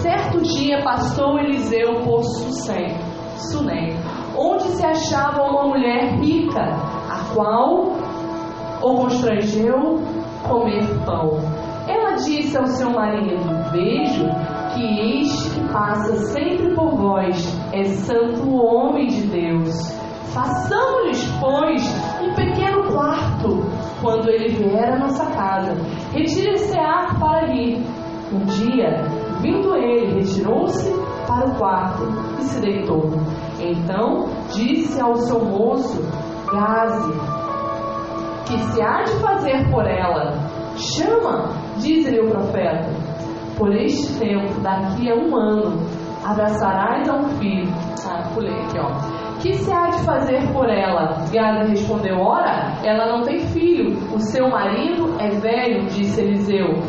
Certo 0.02 0.42
dia 0.42 0.84
passou 0.84 1.40
Eliseu 1.40 2.02
por 2.04 2.24
Sunem, 2.24 2.98
Sunem, 3.38 3.96
onde 4.38 4.64
se 4.64 4.86
achava 4.86 5.44
uma 5.44 5.68
mulher 5.68 6.20
rica, 6.20 6.62
a 6.62 7.34
qual 7.34 7.96
o 8.82 8.96
constrangeu 8.96 10.02
comer 10.48 10.84
pão. 11.06 11.63
Disse 12.16 12.58
ao 12.58 12.66
seu 12.68 12.92
marido: 12.92 13.38
Vejo 13.72 14.26
que 14.74 15.20
este 15.20 15.50
que 15.50 15.74
passa 15.74 16.16
sempre 16.28 16.74
por 16.76 16.96
vós 16.96 17.60
é 17.74 17.84
santo 17.84 18.56
homem 18.56 19.08
de 19.08 19.28
Deus. 19.28 19.74
Façamos-lhes, 20.34 21.28
pois, 21.40 21.84
um 22.22 22.34
pequeno 22.34 22.92
quarto 22.92 23.64
quando 24.02 24.30
ele 24.30 24.50
vier 24.50 24.94
à 24.94 25.00
nossa 25.00 25.26
casa. 25.32 25.74
Retire-se-á 26.12 27.16
para 27.20 27.46
ali. 27.46 27.84
Um 28.32 28.46
dia, 28.46 29.04
vindo 29.42 29.76
ele, 29.76 30.16
retirou-se 30.16 30.92
para 31.28 31.46
o 31.46 31.56
quarto 31.56 32.04
e 32.40 32.44
se 32.44 32.62
deitou. 32.62 33.12
Então 33.60 34.28
disse 34.54 35.00
ao 35.00 35.16
seu 35.16 35.44
moço, 35.44 36.02
Gaze, 36.52 37.12
que 38.48 38.58
se 38.58 38.82
há 38.82 39.04
de 39.04 39.12
fazer 39.20 39.70
por 39.72 39.86
ela? 39.86 40.34
Chama, 40.76 41.50
diz-lhe 41.78 42.20
o 42.20 42.30
profeta. 42.30 42.90
Por 43.58 43.74
este 43.76 44.20
tempo, 44.20 44.60
daqui 44.62 45.10
a 45.12 45.16
um 45.16 45.36
ano, 45.36 45.80
abraçarás 46.26 47.08
a 47.08 47.16
um 47.18 47.30
filho. 47.38 47.72
Ah, 48.08 48.30
pulei 48.34 48.54
aqui, 48.54 48.80
ó 48.80 49.24
que 49.44 49.58
se 49.58 49.74
há 49.74 49.90
de 49.90 50.02
fazer 50.06 50.54
por 50.54 50.70
ela? 50.70 51.18
Gaza 51.32 51.70
respondeu: 51.70 52.18
Ora, 52.18 52.78
ela 52.82 53.12
não 53.12 53.24
tem 53.24 53.40
filho, 53.40 53.98
o 54.14 54.20
seu 54.20 54.48
marido 54.50 55.16
é 55.20 55.30
velho, 55.32 55.86
disse 55.88 56.22
Eliseu. 56.22 56.82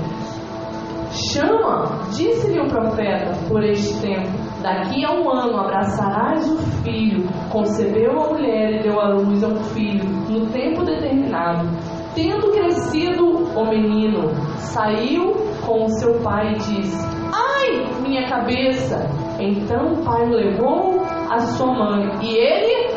Chama, 1.33 1.87
disse-lhe 2.11 2.61
o 2.61 2.69
profeta, 2.69 3.33
por 3.49 3.63
este 3.63 4.01
tempo. 4.01 4.29
Daqui 4.63 5.05
a 5.05 5.13
um 5.13 5.31
ano 5.31 5.59
abraçarás 5.59 6.49
o 6.49 6.59
filho. 6.83 7.25
Concebeu 7.51 8.21
a 8.21 8.33
mulher 8.33 8.81
e 8.81 8.83
deu 8.83 9.01
à 9.01 9.11
luz 9.11 9.43
a 9.45 9.49
um 9.49 9.57
filho, 9.57 10.05
no 10.29 10.47
tempo 10.47 10.85
determinado. 10.85 11.69
Tendo 12.15 12.53
crescido 12.53 13.27
o 13.27 13.67
menino, 13.67 14.33
saiu 14.59 15.35
com 15.67 15.89
seu 15.89 16.21
pai 16.21 16.53
e 16.53 16.59
disse: 16.59 17.07
Ai, 17.33 18.03
minha 18.03 18.29
cabeça! 18.29 19.11
Então 19.41 19.95
o 19.95 20.05
pai 20.05 20.25
levou 20.29 21.03
a 21.29 21.39
sua 21.41 21.75
mãe 21.75 22.09
e 22.23 22.37
ele 22.37 22.95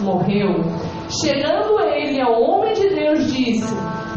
morreu. 0.00 0.64
Chegando 1.08 1.78
ele 1.80 2.18
ao 2.20 2.40
homem 2.40 2.72
de 2.72 2.88
Deus, 2.88 3.32
disse: 3.32 3.74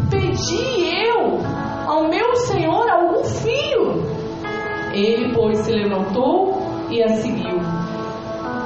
Pedi 0.10 1.06
eu 1.06 1.38
ao 1.86 2.08
meu 2.08 2.36
senhor 2.36 2.90
algum 2.90 3.24
filho. 3.24 4.02
Ele, 4.94 5.34
pois, 5.34 5.58
se 5.60 5.72
levantou 5.72 6.58
e 6.90 7.04
a 7.04 7.10
seguiu. 7.10 7.79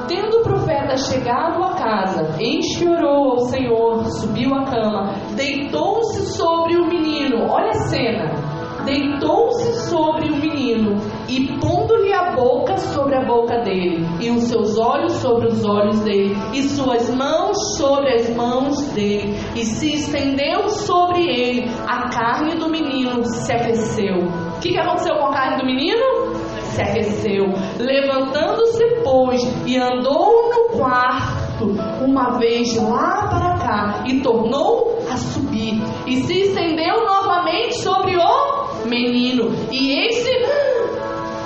Tendo 0.07 0.37
o 0.37 0.43
profeta 0.43 0.97
chegado 0.97 1.63
à 1.63 1.75
casa, 1.75 2.35
eis 2.39 2.65
ao 3.01 3.39
Senhor, 3.47 4.05
subiu 4.05 4.53
à 4.53 4.65
cama, 4.65 5.13
deitou-se 5.35 6.33
sobre 6.37 6.77
o 6.77 6.87
menino. 6.87 7.47
Olha 7.49 7.69
a 7.69 7.87
cena 7.89 8.63
deitou-se 8.85 9.89
sobre 9.89 10.29
o 10.29 10.35
menino 10.35 10.97
e 11.27 11.57
pondo-lhe 11.57 12.13
a 12.13 12.31
boca 12.35 12.77
sobre 12.77 13.15
a 13.15 13.25
boca 13.25 13.59
dele, 13.61 14.05
e 14.19 14.29
os 14.29 14.43
seus 14.43 14.77
olhos 14.77 15.13
sobre 15.13 15.47
os 15.47 15.63
olhos 15.65 15.99
dele, 16.01 16.35
e 16.53 16.63
suas 16.63 17.09
mãos 17.09 17.57
sobre 17.77 18.13
as 18.13 18.29
mãos 18.35 18.91
dele, 18.93 19.35
e 19.55 19.65
se 19.65 19.93
estendeu 19.93 20.69
sobre 20.69 21.21
ele 21.21 21.69
a 21.87 22.09
carne 22.09 22.55
do 22.55 22.69
menino 22.69 23.23
se 23.25 23.51
aqueceu. 23.51 24.17
O 24.57 24.59
que, 24.59 24.71
que 24.71 24.77
aconteceu 24.77 25.15
com 25.15 25.27
a 25.27 25.33
carne 25.33 25.57
do 25.57 25.65
menino? 25.65 26.32
Se 26.73 26.81
aqueceu. 26.81 27.45
Levantando-se, 27.79 28.83
pois, 29.03 29.41
e 29.65 29.77
andou 29.77 30.49
no 30.49 30.77
quarto, 30.77 31.65
uma 32.03 32.37
vez 32.39 32.75
lá 32.77 33.27
para 33.27 33.57
cá, 33.59 34.03
e 34.07 34.21
tornou 34.21 34.97
a 35.11 35.15
subir, 35.15 35.81
e 36.07 36.17
se 36.23 36.33
estendeu 36.33 37.05
novamente 37.05 37.75
sobre 37.75 38.17
o 38.17 38.87
menino. 38.87 39.51
E 39.71 40.07
esse 40.07 40.29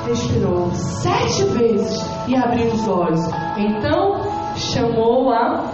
respirou 0.08 0.72
sete 0.72 1.44
vezes 1.44 2.06
e 2.28 2.36
abriu 2.36 2.68
os 2.68 2.88
olhos. 2.88 3.22
Então 3.58 4.22
chamou 4.56 5.30
a 5.32 5.74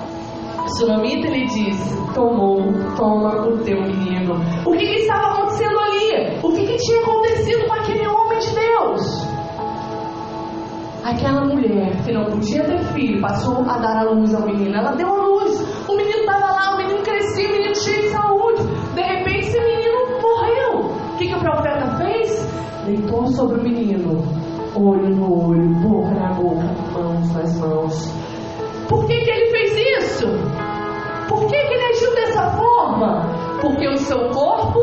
Sunamita 0.77 1.27
e 1.27 1.31
lhe 1.31 1.45
disse: 1.45 1.95
Tomou, 2.13 2.61
toma 2.95 3.47
o 3.47 3.57
teu 3.59 3.81
menino. 3.81 4.35
O 4.65 4.71
que, 4.71 4.85
que 4.85 5.01
estava 5.01 5.33
acontecendo 5.33 5.77
ali? 5.79 6.39
O 6.41 6.51
que, 6.51 6.65
que 6.65 6.77
tinha 6.77 7.01
acontecido 7.01 7.67
com 7.67 7.73
aquele 7.73 8.07
homem 8.07 8.39
de 8.39 8.55
Deus? 8.55 9.32
Aquela 11.03 11.43
mulher 11.43 11.91
que 12.05 12.13
não 12.13 12.23
podia 12.25 12.63
ter 12.63 12.79
filho 12.93 13.21
passou 13.21 13.59
a 13.69 13.77
dar 13.77 13.97
a 13.97 14.03
luz 14.03 14.33
ao 14.33 14.45
menino. 14.45 14.73
Ela 14.73 14.95
deu 14.95 15.07
a 15.07 15.27
luz. 15.27 15.59
O 15.87 15.97
menino 15.97 16.19
estava 16.19 16.53
lá, 16.53 16.75
o 16.75 16.77
menino 16.77 17.01
crescia, 17.03 17.49
o 17.49 17.51
menino 17.51 17.75
cheio 17.75 18.03
de 18.03 18.09
saúde. 18.09 18.63
De 18.95 19.01
repente, 19.01 19.47
esse 19.47 19.59
menino 19.59 20.21
morreu. 20.21 20.79
O 21.13 21.17
que, 21.17 21.27
que 21.27 21.35
o 21.35 21.39
profeta 21.39 21.97
fez? 21.97 22.47
Deitou 22.85 23.27
sobre 23.27 23.59
o 23.59 23.63
menino, 23.63 24.23
olho 24.75 25.09
no 25.09 25.49
olho, 25.49 25.75
boca 25.75 26.13
na 26.15 26.33
boca, 26.33 26.73
mãos 26.93 27.33
nas 27.33 27.59
mãos. 27.59 28.13
Por 28.87 29.05
que, 29.05 29.17
que 29.17 29.29
ele 29.29 29.51
fez 29.51 30.03
isso? 30.03 30.27
Por 31.27 31.47
que, 31.47 31.57
que 31.57 31.73
ele 31.73 31.83
agiu 31.83 32.15
dessa 32.15 32.51
forma? 32.51 33.59
Porque 33.61 33.87
o 33.89 33.97
seu 33.97 34.29
corpo 34.29 34.79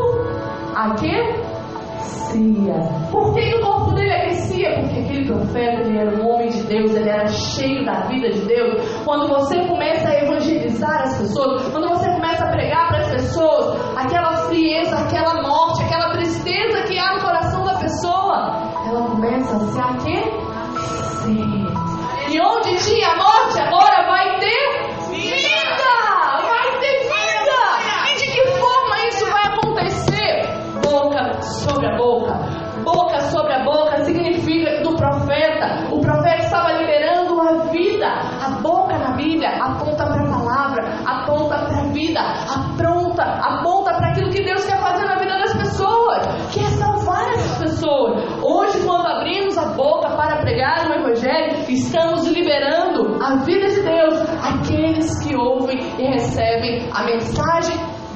aquecia. 2.01 2.75
Por 3.11 3.35
que, 3.35 3.41
que 3.41 3.57
o 3.57 3.61
corpo 3.61 3.95
dele 3.95 4.13
aquecia? 4.13 4.81
Porque 4.81 5.01
aquele 5.01 5.27
profeta 5.27 5.83
ele 5.83 5.99
era 5.99 6.17
um 6.17 6.29
homem 6.29 6.49
de 6.49 6.63
Deus, 6.63 6.95
ele 6.95 7.09
era 7.09 7.27
cheio 7.29 7.85
da 7.85 8.07
vida 8.07 8.31
de 8.31 8.41
Deus. 8.47 9.03
Quando 9.05 9.29
você 9.29 9.67
começa 9.67 10.09
a 10.09 10.25
evangelizar 10.25 11.03
as 11.03 11.19
pessoas, 11.19 11.69
quando 11.69 11.89
você 11.89 12.10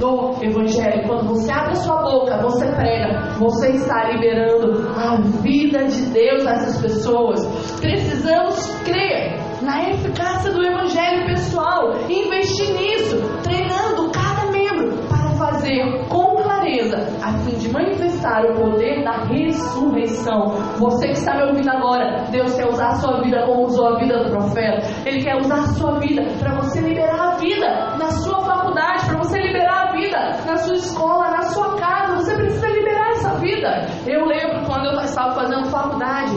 do 0.05 0.45
Evangelho. 0.45 1.07
Quando 1.07 1.29
você 1.29 1.51
abre 1.51 1.75
sua 1.77 2.03
boca, 2.03 2.37
você 2.43 2.67
prega, 2.73 3.31
você 3.39 3.71
está 3.71 4.11
liberando 4.11 4.91
a 4.97 5.17
vida 5.41 5.85
de 5.85 6.03
Deus 6.11 6.47
a 6.47 6.53
essas 6.53 6.81
pessoas. 6.81 7.45
Precisamos 7.81 8.71
crer 8.85 9.41
na 9.63 9.91
eficácia 9.91 10.53
do 10.53 10.63
Evangelho 10.63 11.27
pessoal, 11.27 11.95
investir 12.09 12.75
nisso, 12.75 13.17
treinando 13.43 14.11
cada 14.13 14.51
membro 14.51 14.93
para 15.09 15.31
fazer 15.37 16.07
com 16.09 16.35
clareza 16.43 16.97
a 17.23 17.33
fim 17.39 17.57
de 17.57 17.71
manifestar 17.71 18.45
o 18.45 18.55
poder 18.55 19.05
da 19.05 19.25
ressurreição. 19.25 20.51
Você 20.79 21.07
que 21.09 21.13
está 21.13 21.37
me 21.37 21.45
ouvindo 21.45 21.71
agora, 21.71 22.25
Deus 22.31 22.55
quer 22.55 22.67
usar 22.67 22.89
a 22.89 22.95
sua 22.97 23.23
vida 23.23 23.45
como 23.47 23.65
usou 23.65 23.89
a 23.89 23.99
vida 23.99 24.25
do 24.25 24.31
profeta. 24.31 24.83
Ele 25.07 25.23
quer 25.23 25.37
usar 25.37 25.61
a 25.61 25.67
sua 25.75 25.99
vida 25.99 26.23
para 26.39 26.55
você 26.57 26.81
liberar 26.81 27.33
a 27.33 27.37
vida 27.37 27.97
na 27.99 28.11
sua 28.11 28.41
faculdade, 28.45 29.07
para 29.07 29.19
você 29.19 29.39
liberar 29.39 29.89
a 29.89 29.93
vida 29.93 30.19
na 30.47 30.54
sua 30.65 30.77
escola, 30.77 31.31
na 31.31 31.43
sua 31.43 31.77
casa. 31.77 32.17
Você 32.17 32.35
precisa 32.35 32.69
liberar 32.69 33.11
essa 33.11 33.35
vida. 33.37 33.87
Eu 34.07 34.25
lembro 34.25 34.65
quando 34.67 34.87
eu 34.87 35.01
estava 35.01 35.35
fazendo 35.35 35.67
faculdade. 35.67 36.37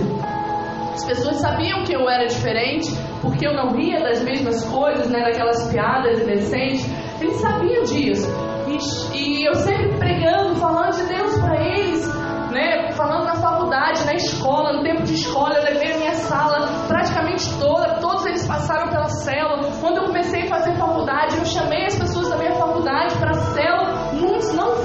As 0.94 1.06
pessoas 1.06 1.38
sabiam 1.38 1.84
que 1.84 1.94
eu 1.94 2.10
era 2.10 2.26
diferente, 2.26 2.90
porque 3.22 3.48
eu 3.48 3.54
não 3.54 3.72
ria 3.76 4.02
das 4.02 4.24
mesmas 4.24 4.64
coisas, 4.66 5.10
né, 5.10 5.24
daquelas 5.24 5.72
piadas 5.72 6.20
indecentes. 6.20 6.86
Eles 7.22 7.38
sabiam 7.38 7.84
disso. 7.84 8.28
E, 8.68 9.18
e 9.18 9.48
eu 9.48 9.56
sempre 9.56 9.98
pregando, 9.98 10.56
falando 10.56 10.96
de 10.96 11.06
Deus 11.06 11.38
para 11.40 11.56
eles, 11.64 12.06
né, 12.52 12.92
falando 12.94 13.26
na 13.26 13.36
faculdade, 13.36 14.06
na 14.06 14.16
escola, 14.16 14.74
no 14.74 14.84
tempo 14.84 15.04
de 15.04 15.14
escola, 15.14 15.56
eu 15.56 15.64
levei 15.64 15.94
a 15.94 15.98
minha 15.98 16.14
sala 16.14 16.68
praticamente 16.88 17.48
toda, 17.60 18.00
todos 18.00 18.26
eles 18.26 18.46
passaram 18.48 18.90
pela 18.90 19.08
célula. 19.08 19.70
Quando 19.80 19.98
eu 19.98 20.06
comecei 20.06 20.44
a 20.44 20.48
fazer 20.48 20.76
faculdade, 20.76 21.38
eu 21.38 21.46
chamei 21.46 21.86
as 21.86 21.98
pessoas 21.98 22.30
da 22.30 22.38
minha 22.38 22.54
faculdade 22.56 23.16
para 23.18 23.32
a 23.32 23.34
célula, 23.34 23.87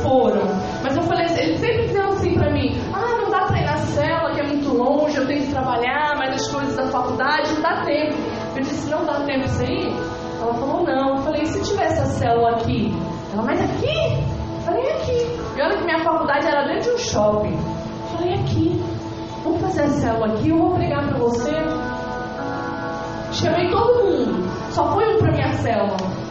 foram. 0.03 0.43
Mas 0.83 0.97
eu 0.97 1.03
falei, 1.03 1.25
eles 1.25 1.59
sempre 1.59 1.87
diziam 1.87 2.09
assim 2.09 2.35
para 2.35 2.51
mim: 2.53 2.79
ah, 2.93 3.19
não 3.23 3.31
dá 3.31 3.47
para 3.47 3.61
ir 3.61 3.65
na 3.65 3.77
célula, 3.77 4.35
que 4.35 4.41
é 4.41 4.47
muito 4.47 4.77
longe, 4.77 5.17
eu 5.17 5.27
tenho 5.27 5.43
que 5.47 5.53
trabalhar, 5.53 6.15
mas 6.19 6.35
as 6.35 6.51
coisas 6.51 6.77
da 6.77 6.87
faculdade 6.89 7.55
não 7.55 7.63
dá 7.63 7.85
tempo. 7.85 8.17
Eu 8.57 8.63
disse: 8.63 8.91
não 8.91 9.05
dá 9.05 9.21
tempo 9.25 9.45
isso 9.47 9.63
aí? 9.63 9.87
Ela 10.41 10.55
falou: 10.55 10.85
não. 10.85 11.17
Eu 11.17 11.23
falei: 11.23 11.47
se 11.47 11.63
tivesse 11.63 12.01
a 12.01 12.07
célula 12.07 12.51
aqui? 12.57 12.93
Ela, 13.33 13.43
mas 13.43 13.61
aqui? 13.63 14.23
Eu 14.57 14.61
falei: 14.65 14.91
aqui. 14.91 15.41
E 15.57 15.63
olha 15.63 15.77
que 15.77 15.85
minha 15.85 16.03
faculdade 16.03 16.47
era 16.47 16.67
dentro 16.67 16.91
de 16.91 16.91
um 16.91 16.99
shopping. 16.99 17.55
Eu 17.55 18.19
falei: 18.19 18.35
aqui. 18.35 18.83
Vamos 19.45 19.61
fazer 19.61 19.83
a 19.83 19.89
célula 19.89 20.27
aqui, 20.27 20.51
eu 20.51 20.59
vou 20.59 20.75
pregar 20.75 21.09
para 21.09 21.19
você. 21.19 21.51
Chamei 23.33 23.71
todo 23.71 24.05
mundo. 24.05 24.49
Só 24.71 24.93
foi 24.93 25.15
um 25.15 25.19
para 25.19 25.33
minha 25.33 25.53
célula 25.55 26.22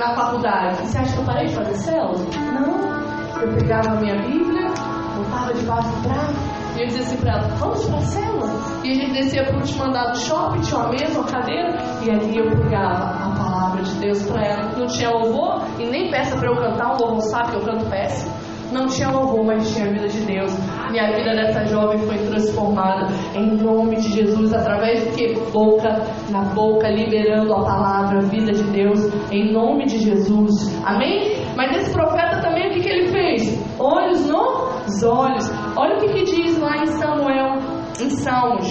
na 0.00 0.14
faculdade. 0.14 0.78
Você 0.86 0.98
acha 0.98 1.12
que 1.12 1.18
eu 1.18 1.24
parei 1.24 1.46
de 1.46 1.54
fazer 1.54 1.74
célula? 1.74 2.18
Não. 2.54 3.42
Eu 3.42 3.54
pegava 3.54 3.90
a 3.90 4.00
minha 4.00 4.16
Bíblia, 4.16 4.68
botava 5.16 5.52
debaixo 5.54 5.88
do 5.90 6.08
braço 6.08 6.34
e 6.76 6.80
eu 6.80 6.86
dizia 6.86 7.02
assim 7.02 7.16
para 7.18 7.32
ela: 7.32 7.48
Vamos 7.56 7.84
para 7.84 7.98
a 7.98 8.00
célula? 8.00 8.50
E 8.82 8.90
a 8.90 8.94
gente 8.94 9.12
descia 9.12 9.44
para 9.44 9.56
o 9.56 9.60
último 9.60 9.84
andar 9.84 10.10
do 10.12 10.18
shopping, 10.18 10.60
tinha 10.60 10.80
uma 10.80 10.88
mesa, 10.88 11.18
uma 11.18 11.28
cadeira, 11.28 11.76
e 12.02 12.10
ali 12.10 12.38
eu 12.38 12.50
pregava 12.50 13.04
a 13.04 13.34
palavra 13.36 13.82
de 13.82 13.94
Deus 13.96 14.22
para 14.22 14.42
ela. 14.42 14.72
Não 14.78 14.86
tinha 14.86 15.10
louvor 15.10 15.62
e 15.78 15.84
nem 15.84 16.10
peça 16.10 16.36
para 16.36 16.48
eu 16.48 16.56
cantar, 16.56 16.94
um 16.94 16.98
louvor 16.98 17.20
sabe 17.22 17.50
que 17.50 17.56
eu 17.56 17.62
canto 17.62 17.84
péssimo. 17.90 18.32
Não 18.72 18.86
tinha 18.86 19.10
louvor, 19.10 19.44
mas 19.44 19.72
tinha 19.72 19.86
a 19.86 19.92
vida 19.92 20.08
de 20.08 20.20
Deus. 20.20 20.52
E 20.92 20.98
a 20.98 21.12
vida 21.16 21.34
dessa 21.34 21.64
jovem 21.66 21.98
foi 21.98 22.18
transformada 22.18 23.06
em 23.34 23.56
nome 23.56 23.96
de 23.96 24.08
Jesus, 24.12 24.52
através 24.52 25.04
do 25.04 25.16
que? 25.16 25.34
Boca 25.50 26.02
na 26.30 26.42
boca, 26.54 26.88
liberando 26.88 27.52
a 27.52 27.64
palavra, 27.64 28.18
a 28.18 28.22
vida 28.22 28.52
de 28.52 28.62
Deus, 28.64 29.00
em 29.30 29.52
nome 29.52 29.86
de 29.86 29.98
Jesus. 29.98 30.52
Amém? 30.84 31.36
Mas 31.56 31.76
esse 31.76 31.92
profeta 31.92 32.40
também, 32.40 32.68
o 32.68 32.70
que, 32.72 32.80
que 32.80 32.88
ele 32.88 33.08
fez? 33.08 33.78
Olhos 33.78 34.26
nos 34.28 35.02
olhos. 35.02 35.50
Olha 35.76 35.96
o 35.96 36.00
que, 36.00 36.08
que 36.08 36.24
diz 36.24 36.58
lá 36.58 36.76
em 36.78 36.86
Samuel, 36.86 37.58
em 38.00 38.10
Salmos 38.10 38.66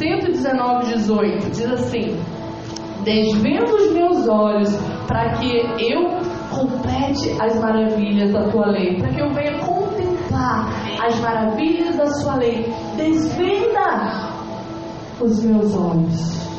119, 0.00 0.94
18. 0.94 1.50
Diz 1.50 1.72
assim: 1.72 2.16
Desvendo 3.04 3.74
os 3.74 3.92
meus 3.92 4.28
olhos 4.28 4.74
para 5.06 5.32
que 5.34 5.92
eu 5.92 6.18
complete 6.60 7.36
as 7.40 7.58
maravilhas 7.58 8.32
da 8.32 8.48
tua 8.50 8.66
lei, 8.66 8.98
para 8.98 9.08
que 9.08 9.20
eu 9.20 9.30
venha 9.32 9.58
contemplar 9.58 10.68
as 11.02 11.18
maravilhas 11.20 11.96
da 11.96 12.06
sua 12.06 12.36
lei. 12.36 12.70
Desvenda 12.96 14.30
os 15.20 15.42
meus 15.42 15.74
olhos. 15.76 16.50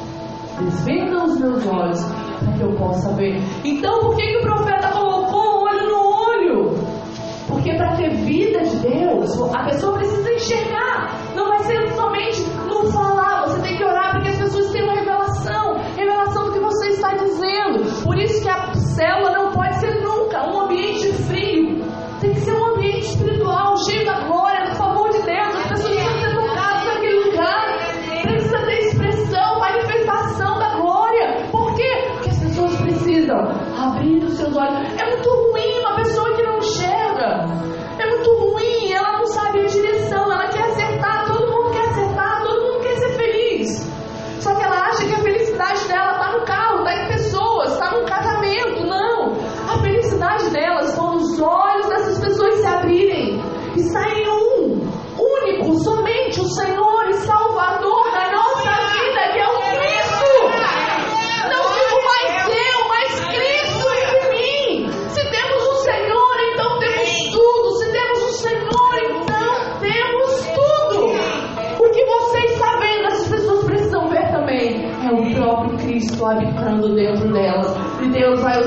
Desvenda 0.59 1.23
os 1.23 1.39
meus 1.39 1.67
olhos 1.67 2.03
para 2.39 2.53
que 2.53 2.61
eu 2.61 2.73
possa 2.73 3.13
ver. 3.13 3.39
Então, 3.63 3.99
por 3.99 4.15
que, 4.15 4.25
que 4.25 4.37
o 4.37 4.41
profeta 4.41 4.87
colocou 4.89 5.63
olho 5.63 5.87
no 5.87 5.99
olho? 6.29 6.91
Porque 7.47 7.73
para 7.75 7.95
ter 7.95 8.09
vida 8.09 8.59
de 8.59 8.75
Deus, 8.77 9.41
a 9.53 9.63
pessoa 9.65 9.97
precisa 9.97 10.31
enxergar. 10.31 11.15
Não 11.35 11.47
vai 11.49 11.59
ser 11.63 11.91
somente 11.93 12.41
no 12.67 12.91
falar. 12.91 13.47
Você 13.47 13.61
tem 13.61 13.77
que 13.77 13.83
orar 13.83 14.11
para 14.11 14.21
que 14.21 14.29
as 14.29 14.37
pessoas 14.37 14.71
tenham 14.71 14.93
revelação. 14.95 15.77
Revelação 15.95 16.45
do 16.45 16.53
que 16.53 16.59
você 16.59 16.89
está 16.89 17.13
dizendo. 17.13 18.03
Por 18.03 18.17
isso 18.17 18.41
que 18.41 18.49
a 18.49 18.73
célula 18.73 19.31
não 19.31 19.40
abrir 34.61 34.90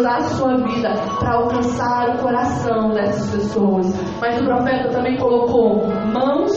usar 0.04 0.16
a 0.16 0.20
sua 0.20 0.56
vida 0.56 0.92
para 1.18 1.34
alcançar 1.34 2.10
o 2.10 2.18
coração 2.18 2.90
dessas 2.90 3.30
pessoas. 3.30 3.86
Mas 4.20 4.38
o 4.38 4.44
profeta 4.44 4.90
também 4.90 5.16
colocou 5.16 5.86
mãos 6.12 6.52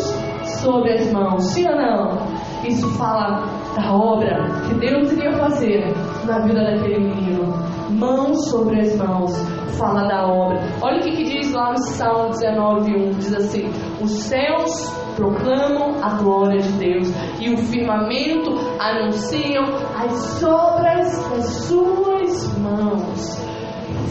sobre 0.61 0.93
as 0.93 1.11
mãos. 1.13 1.45
Sim 1.45 1.69
ou 1.69 1.77
não? 1.77 2.17
Isso 2.65 2.89
fala 2.97 3.45
da 3.73 3.93
obra 3.93 4.43
que 4.67 4.73
Deus 4.75 5.13
iria 5.13 5.31
fazer 5.37 5.93
na 6.25 6.39
vida 6.39 6.61
daquele 6.61 6.99
menino. 6.99 7.53
Mãos 7.89 8.49
sobre 8.49 8.81
as 8.81 8.97
mãos, 8.97 9.31
fala 9.77 10.05
da 10.09 10.27
obra. 10.27 10.59
Olha 10.81 10.97
o 10.97 11.01
que, 11.01 11.15
que 11.15 11.23
diz 11.23 11.53
lá 11.53 11.71
no 11.71 11.77
Salmo 11.77 12.31
19, 12.31 12.91
1. 12.91 13.09
Diz 13.11 13.33
assim: 13.33 13.69
Os 14.01 14.11
céus 14.23 14.93
proclamam 15.15 16.03
a 16.03 16.21
glória 16.21 16.59
de 16.59 16.71
Deus 16.73 17.07
e 17.39 17.53
o 17.53 17.57
firmamento 17.57 18.51
anunciam 18.77 19.63
as 19.95 20.43
obras 20.43 21.29
das 21.29 21.45
suas 21.45 22.16
mãos. 22.57 23.45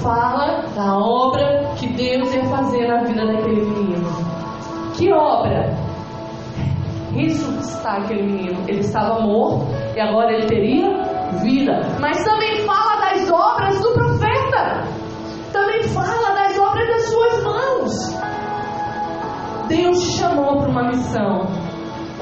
Fala 0.03 0.67
da 0.75 0.97
obra 0.97 1.73
que 1.77 1.89
Deus 1.89 2.33
ia 2.35 2.45
fazer 2.45 2.87
na 2.87 3.05
vida 3.05 3.27
daquele 3.27 3.63
menino. 3.63 4.09
Que 4.95 5.13
obra? 5.13 5.87
ressuscitar 7.17 8.03
aquele 8.03 8.23
menino. 8.23 8.65
Ele 8.69 8.81
estava 8.81 9.21
morto 9.21 9.67
e 9.95 10.01
agora 10.01 10.33
ele 10.33 10.47
teria 10.47 10.89
vida. 11.43 11.81
Mas 12.01 12.23
também 12.25 12.65
fala 12.65 13.01
das 13.01 13.31
obras 13.31 13.81
do 13.81 13.93
profeta. 13.93 14.85
Também 15.53 15.83
fala 15.85 16.35
das 16.35 16.59
obras 16.59 16.89
das 16.89 17.09
suas 17.09 17.43
mãos. 17.43 18.17
Deus 19.69 20.01
te 20.01 20.19
chamou 20.19 20.61
para 20.61 20.69
uma 20.69 20.89
missão. 20.89 21.47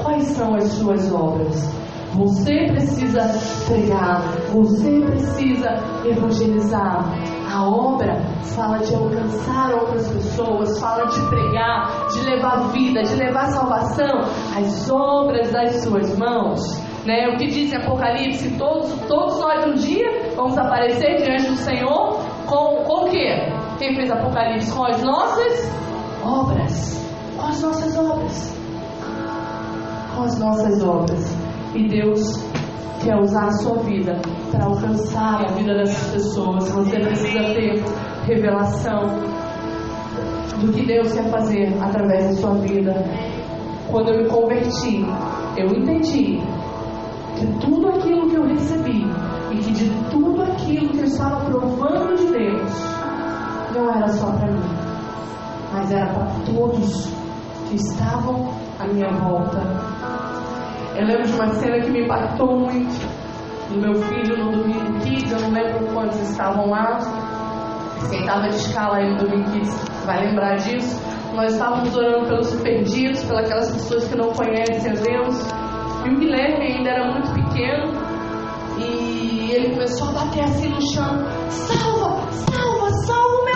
Quais 0.01 0.23
são 0.29 0.55
as 0.55 0.63
suas 0.63 1.11
obras? 1.11 1.69
Você 2.13 2.67
precisa 2.67 3.21
pregar, 3.67 4.21
você 4.55 5.01
precisa 5.01 5.69
evangelizar. 6.05 7.05
A 7.51 7.67
obra 7.67 8.15
fala 8.55 8.79
de 8.79 8.93
alcançar 8.95 9.73
outras 9.73 10.07
pessoas, 10.07 10.79
fala 10.79 11.05
de 11.05 11.21
pregar, 11.27 12.07
de 12.09 12.21
levar 12.29 12.69
vida, 12.71 13.03
de 13.03 13.15
levar 13.15 13.47
salvação. 13.47 14.21
As 14.55 14.89
obras 14.89 15.51
das 15.51 15.83
suas 15.83 16.17
mãos. 16.17 16.61
Né? 17.05 17.27
O 17.29 17.37
que 17.37 17.47
diz 17.47 17.71
em 17.71 17.75
Apocalipse, 17.75 18.57
todos, 18.57 18.89
todos 19.07 19.39
nós 19.39 19.65
um 19.67 19.73
dia 19.73 20.33
vamos 20.35 20.57
aparecer 20.57 21.17
diante 21.17 21.51
do 21.51 21.57
Senhor 21.57 22.19
com, 22.47 22.83
com 22.83 23.05
o 23.05 23.09
quê? 23.09 23.51
Quem 23.77 23.95
fez 23.95 24.09
Apocalipse? 24.09 24.71
Com 24.71 24.85
as 24.85 25.01
nossas 25.01 25.71
obras. 26.23 27.05
Com 27.37 27.45
as 27.45 27.61
nossas 27.61 27.97
obras. 27.97 28.57
Com 30.15 30.23
as 30.23 30.39
nossas 30.39 30.83
obras. 30.83 31.37
E 31.75 31.87
Deus 31.89 32.44
quer 33.05 33.15
usar 33.17 33.45
a 33.45 33.51
sua 33.51 33.77
vida 33.83 34.19
para 34.51 34.65
alcançar 34.65 35.45
a 35.45 35.51
vida 35.53 35.75
dessas 35.75 36.11
pessoas. 36.11 36.67
Você 36.71 36.99
precisa 36.99 37.39
ter 37.53 37.83
revelação 38.25 39.05
do 40.59 40.73
que 40.73 40.85
Deus 40.87 41.13
quer 41.13 41.29
fazer 41.29 41.71
através 41.79 42.25
da 42.25 42.33
sua 42.33 42.55
vida. 42.55 42.93
Quando 43.91 44.09
eu 44.09 44.23
me 44.23 44.27
converti, 44.27 45.05
eu 45.55 45.67
entendi 45.67 46.41
que 47.37 47.45
tudo 47.61 47.89
aquilo 47.89 48.27
que 48.27 48.35
eu 48.35 48.47
recebi 48.47 49.05
e 49.51 49.57
que 49.57 49.71
de 49.71 49.89
tudo 50.09 50.41
aquilo 50.41 50.89
que 50.89 50.99
eu 50.99 51.05
estava 51.05 51.45
provando 51.45 52.15
de 52.15 52.27
Deus 52.27 52.71
não 53.75 53.93
era 53.93 54.07
só 54.07 54.31
para 54.31 54.51
mim, 54.51 54.63
mas 55.71 55.91
era 55.91 56.11
para 56.11 56.25
todos 56.45 57.13
que 57.69 57.75
estavam 57.75 58.49
à 58.79 58.87
minha 58.87 59.11
volta. 59.11 59.84
Eu 60.97 61.05
lembro 61.05 61.27
de 61.27 61.33
uma 61.33 61.53
cena 61.55 61.79
que 61.81 61.91
me 61.91 62.03
impactou 62.03 62.57
muito. 62.57 63.25
Do 63.69 63.81
meu 63.81 63.95
filho 63.95 64.37
no 64.37 64.51
Domingo 64.51 64.99
Kids, 65.01 65.31
eu 65.31 65.39
não 65.41 65.51
lembro 65.51 65.85
quantos 65.93 66.19
estavam 66.21 66.69
lá. 66.69 66.99
Quem 68.09 68.21
estava 68.21 68.47
de 68.47 68.55
escala 68.55 68.97
aí 68.97 69.09
no 69.09 69.17
Domingo 69.17 69.51
Kids 69.51 70.05
vai 70.05 70.25
lembrar 70.25 70.55
disso. 70.55 71.01
Nós 71.33 71.53
estávamos 71.53 71.95
orando 71.97 72.27
pelos 72.27 72.53
perdidos, 72.61 73.23
pelas 73.25 73.49
pessoas 73.49 74.07
que 74.07 74.15
não 74.15 74.29
conhecem 74.29 74.91
a 74.91 74.95
Deus. 74.95 75.35
E 76.05 76.09
o 76.09 76.17
Guilherme 76.17 76.65
ainda 76.65 76.89
era 76.91 77.11
muito 77.11 77.33
pequeno. 77.33 77.91
E 78.77 79.51
ele 79.51 79.71
começou 79.71 80.09
a 80.09 80.11
bater 80.13 80.43
assim 80.45 80.69
no 80.69 80.81
chão: 80.93 81.25
Salva, 81.49 82.31
salva, 82.31 82.89
salva 83.05 83.41
o 83.41 83.45
meu 83.45 83.54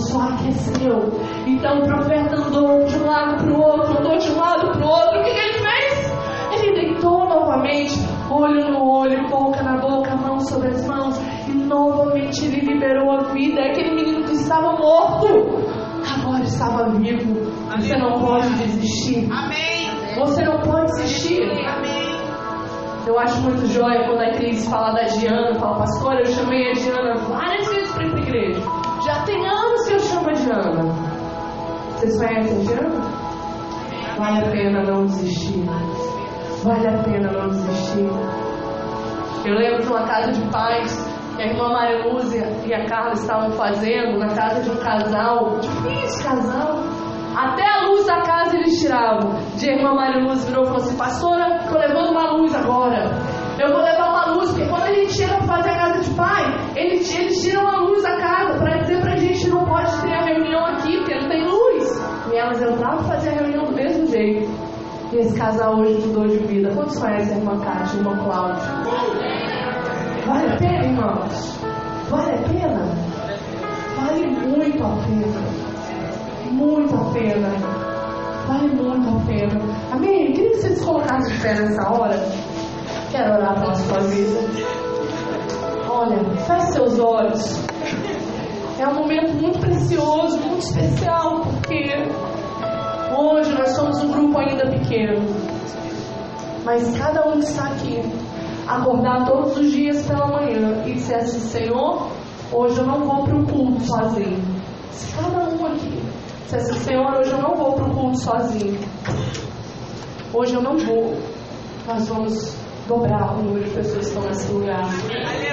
só 0.00 0.20
aqueceu. 0.20 1.20
Então 1.46 1.78
o 1.78 1.84
profeta 1.84 2.36
andou 2.36 2.84
de 2.84 2.96
um 2.96 3.06
lado 3.06 3.44
para 3.44 3.52
o 3.52 3.60
outro, 3.60 3.98
andou 3.98 4.18
de 4.18 4.30
um 4.30 4.38
lado 4.38 4.72
para 4.72 4.86
o 4.86 4.88
outro. 4.88 5.20
O 5.20 5.24
que, 5.24 5.30
ele 5.30 5.58
fez? 5.58 6.12
Ele 6.52 6.72
deitou 6.80 7.28
novamente, 7.28 7.98
olho 8.30 8.70
no 8.70 8.90
olho, 8.90 9.28
boca 9.28 9.62
na 9.62 9.78
boca, 9.78 10.14
mão 10.16 10.40
sobre 10.40 10.68
as 10.68 10.86
mãos, 10.86 11.16
e 11.48 11.52
novamente 11.52 12.44
ele 12.44 12.60
liberou 12.60 13.10
a 13.12 13.24
vida. 13.32 13.62
Aquele 13.62 13.94
menino 13.94 14.24
que 14.24 14.34
estava 14.34 14.72
morto, 14.72 15.26
agora 16.14 16.42
estava 16.42 16.90
vivo. 16.90 17.50
Você 17.76 17.96
não 17.96 18.20
pode 18.20 18.48
desistir. 18.56 19.28
Você 20.18 20.44
não 20.44 20.60
pode 20.60 20.86
desistir. 20.92 21.42
Eu 23.06 23.18
acho 23.18 23.40
muito 23.40 23.66
jóia 23.66 24.04
quando 24.06 24.20
a 24.20 24.30
Cris 24.34 24.68
fala 24.68 24.92
da 24.92 25.02
Diana, 25.02 25.58
fala, 25.58 25.78
pastora, 25.78 26.20
eu 26.20 26.26
chamei 26.26 26.70
a 26.70 26.72
Diana 26.74 27.14
várias 27.28 27.66
vezes 27.68 27.90
para 27.92 28.06
ir 28.06 28.10
para 28.10 28.20
igreja. 28.20 28.79
Já 30.50 30.58
tem 30.58 30.72
anos 30.72 30.98
que 30.98 31.06
eu 31.06 31.14
chamo 31.14 31.30
a 31.30 31.32
Diana. 31.32 31.40
Vocês 31.94 32.18
conhecem 32.18 32.56
a 32.56 32.64
Diana? 32.64 33.00
Vale 34.18 34.38
a 34.38 34.50
pena 34.50 34.82
não 34.82 35.04
desistir. 35.06 35.64
Vale 36.64 36.88
a 36.88 37.02
pena 37.04 37.32
não 37.32 37.48
desistir. 37.50 38.10
Eu 39.44 39.54
lembro 39.54 39.82
de 39.82 39.88
uma 39.88 40.02
casa 40.02 40.32
de 40.32 40.50
pais 40.50 41.08
que 41.36 41.42
a 41.42 41.46
irmã 41.46 41.68
Maria 41.68 42.04
Lúcia 42.04 42.52
e 42.66 42.74
a 42.74 42.84
Carla 42.86 43.12
estavam 43.12 43.52
fazendo 43.52 44.18
na 44.18 44.26
casa 44.34 44.60
de 44.60 44.70
um 44.70 44.76
casal, 44.76 45.60
difícil 45.60 46.24
casal. 46.24 46.82
Até 47.36 47.64
a 47.64 47.86
luz 47.86 48.06
da 48.06 48.20
casa 48.22 48.56
eles 48.56 48.80
tiravam. 48.80 49.32
De 49.56 49.70
irmã 49.70 49.94
Maria 49.94 50.20
Lúcia 50.24 50.48
virou 50.48 50.64
e 50.64 50.66
falou 50.66 50.82
assim: 50.82 50.96
Pastora, 50.96 51.58
estou 51.62 51.78
levando 51.78 52.10
uma 52.10 52.32
luz 52.32 52.52
agora. 52.56 53.08
Eu 53.56 53.72
vou 53.72 53.82
levar 53.82 54.08
uma 54.08 54.34
luz, 54.34 54.50
porque 54.50 54.66
quando 54.68 54.82
a 54.82 54.94
gente 54.94 55.12
chega 55.12 55.36
para 55.36 55.46
fazer 55.46 55.70
a 55.70 55.76
casa 55.76 56.00
de 56.00 56.10
pai, 56.16 56.44
eles, 56.74 57.14
eles 57.14 57.40
tiram 57.40 57.68
a 57.68 57.82
luz 57.82 58.02
da 58.02 58.19
elas 62.50 62.62
entravam 62.62 63.00
e 63.00 63.08
faziam 63.08 63.34
a 63.34 63.38
reunião 63.38 63.64
do 63.64 63.72
mesmo 63.72 64.06
jeito. 64.06 64.50
E 65.12 65.16
esse 65.18 65.38
casal 65.38 65.78
hoje 65.78 66.06
mudou 66.06 66.26
de 66.26 66.38
vida. 66.38 66.70
Quantos 66.74 66.98
conhecem 66.98 67.36
a 67.36 67.38
irmã 67.38 67.58
Cátia 67.60 67.94
a 67.94 67.96
irmã 67.96 68.24
Cláudia? 68.24 68.64
Vale 70.26 70.52
a 70.52 70.56
pena, 70.56 70.84
irmãos? 70.84 71.60
Vale 72.10 72.30
a 72.30 72.42
pena? 72.48 72.84
Vale 73.96 74.26
muito 74.26 74.84
a 74.84 74.88
pena. 74.88 75.40
Muito 76.50 76.94
a 76.94 77.12
pena. 77.12 77.48
Vale 78.48 78.68
muito 78.68 79.08
a 79.08 79.26
pena. 79.26 79.60
Amém? 79.92 80.26
Eu 80.28 80.32
queria 80.32 80.50
que 80.50 80.56
vocês 80.56 80.84
colocassem 80.84 81.34
de 81.34 81.42
pé 81.42 81.54
nessa 81.54 81.88
hora. 81.88 82.16
Quero 83.12 83.34
orar 83.34 83.60
pela 83.60 83.74
sua 83.74 84.00
vida. 84.00 84.40
Olha, 85.88 86.18
feche 86.46 86.72
seus 86.72 86.98
olhos. 86.98 87.64
É 88.78 88.88
um 88.88 88.94
momento 88.94 89.34
muito 89.34 89.58
precioso, 89.58 90.38
muito 90.38 90.60
especial, 90.60 91.42
porque 91.42 92.08
hoje 93.16 93.52
nós 93.52 93.70
somos 93.70 94.00
um 94.02 94.12
grupo 94.12 94.38
ainda 94.38 94.66
pequeno. 94.70 95.20
Mas 96.64 96.96
cada 96.96 97.26
um 97.28 97.32
que 97.32 97.46
está 97.46 97.64
aqui, 97.64 98.02
acordar 98.66 99.26
todos 99.26 99.56
os 99.56 99.72
dias 99.72 100.02
pela 100.06 100.26
manhã 100.26 100.84
e 100.86 100.94
dizer 100.94 101.16
assim, 101.16 101.40
Senhor, 101.40 102.08
hoje 102.52 102.78
eu 102.78 102.86
não 102.86 103.00
vou 103.00 103.24
para 103.24 103.36
o 103.36 103.46
culto 103.46 103.82
sozinho. 103.84 104.42
Se 104.92 105.14
cada 105.14 105.44
um 105.44 105.66
aqui 105.66 106.02
dissesse, 106.44 106.74
Senhor, 106.80 107.18
hoje 107.18 107.30
eu 107.30 107.38
não 107.38 107.54
vou 107.56 107.72
para 107.72 107.84
o 107.84 107.94
culto 107.94 108.18
sozinho. 108.18 108.78
Hoje 110.32 110.54
eu 110.54 110.62
não 110.62 110.76
vou. 110.78 111.16
Nós 111.86 112.08
vamos 112.08 112.54
dobrar 112.86 113.34
o 113.34 113.42
número 113.42 113.64
de 113.64 113.70
pessoas 113.70 113.98
que 113.98 114.04
estão 114.06 114.22
nesse 114.22 114.52
lugar. 114.52 114.88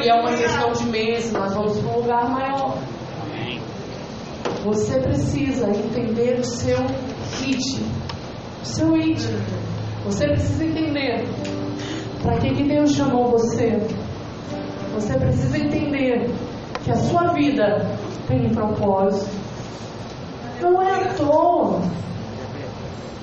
E 0.04 0.10
é 0.10 0.14
uma 0.14 0.34
questão 0.34 0.72
de 0.72 0.84
meses, 0.86 1.32
nós 1.32 1.54
vamos 1.54 1.78
para 1.78 1.92
um 1.92 1.98
lugar 1.98 2.30
maior. 2.30 2.78
Você 4.66 5.00
precisa 5.00 5.70
entender 5.70 6.40
o 6.40 6.44
seu 6.44 6.78
O 7.50 8.66
seu 8.66 8.94
ritmo. 8.94 9.38
Você 10.06 10.28
precisa 10.28 10.66
entender 10.66 11.26
para 12.22 12.38
que, 12.38 12.54
que 12.54 12.64
Deus 12.64 12.94
chamou 12.94 13.32
você. 13.32 13.80
Você 14.94 15.18
precisa 15.18 15.58
entender 15.58 16.30
que 16.84 16.92
a 16.92 16.96
sua 16.96 17.34
vida 17.34 17.86
tem 18.28 18.48
um 18.48 18.50
propósito. 18.50 19.30
Não 20.62 20.82
é 20.82 20.92
à 20.92 21.14
toa. 21.14 21.82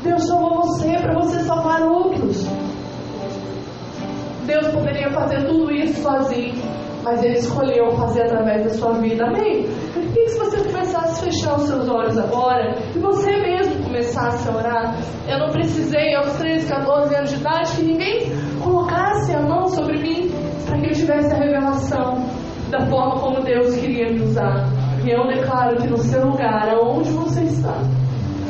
Deus 0.03 0.27
chamou 0.27 0.63
você 0.63 0.99
para 0.99 1.15
você 1.15 1.41
salvar 1.41 1.83
outros. 1.83 2.47
Deus 4.47 4.69
poderia 4.69 5.11
fazer 5.11 5.47
tudo 5.47 5.73
isso 5.73 6.03
sozinho, 6.03 6.55
mas 7.03 7.23
Ele 7.23 7.39
escolheu 7.39 7.91
fazer 7.93 8.23
através 8.23 8.65
da 8.65 8.71
sua 8.71 8.93
vida. 8.95 9.25
Amém? 9.25 9.67
Queria 10.15 10.29
que 10.29 10.39
você 10.39 10.57
começasse 10.59 11.27
a 11.27 11.29
fechar 11.29 11.57
os 11.57 11.67
seus 11.67 11.89
olhos 11.89 12.17
agora 12.17 12.77
e 12.95 12.99
você 13.01 13.37
mesmo 13.37 13.83
começasse 13.83 14.49
a 14.49 14.57
orar. 14.57 14.97
Eu 15.27 15.41
não 15.41 15.49
precisei, 15.51 16.15
aos 16.15 16.35
13, 16.35 16.69
14 16.69 17.17
anos 17.17 17.31
de 17.31 17.37
idade, 17.37 17.73
que 17.73 17.83
ninguém 17.83 18.31
colocasse 18.63 19.35
a 19.35 19.43
mão 19.43 19.67
sobre 19.67 19.99
mim 20.01 20.31
para 20.67 20.79
que 20.79 20.87
eu 20.87 20.93
tivesse 20.93 21.35
a 21.35 21.37
revelação 21.37 22.25
da 22.71 22.87
forma 22.87 23.21
como 23.21 23.43
Deus 23.43 23.75
queria 23.75 24.13
me 24.13 24.23
usar. 24.23 24.69
E 25.05 25.11
eu 25.11 25.27
declaro 25.27 25.79
que 25.79 25.89
no 25.89 25.99
seu 25.99 26.25
lugar, 26.25 26.69
aonde 26.69 27.11
você 27.11 27.41
está, 27.43 27.77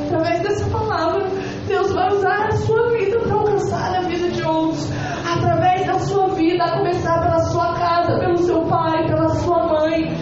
através 0.05 0.43
dessa 0.43 0.69
palavra, 0.69 1.27
Deus 1.67 1.91
vai 1.95 2.09
usar 2.09 2.47
a 2.47 2.51
sua 2.53 2.91
vida 2.91 3.21
para 3.21 3.35
alcançar 3.37 3.97
a 3.97 4.03
vida 4.03 4.29
de 4.29 4.43
outros. 4.43 4.87
Através 5.27 5.87
da 5.87 5.99
sua 5.99 6.29
vida, 6.35 6.63
a 6.63 6.77
começar 6.77 7.23
pela 7.23 7.39
sua 7.39 7.73
casa, 7.75 8.19
pelo 8.19 8.37
seu 8.37 8.61
pai, 8.67 9.07
pela 9.07 9.31
sua 9.31 9.67
mãe, 9.67 10.13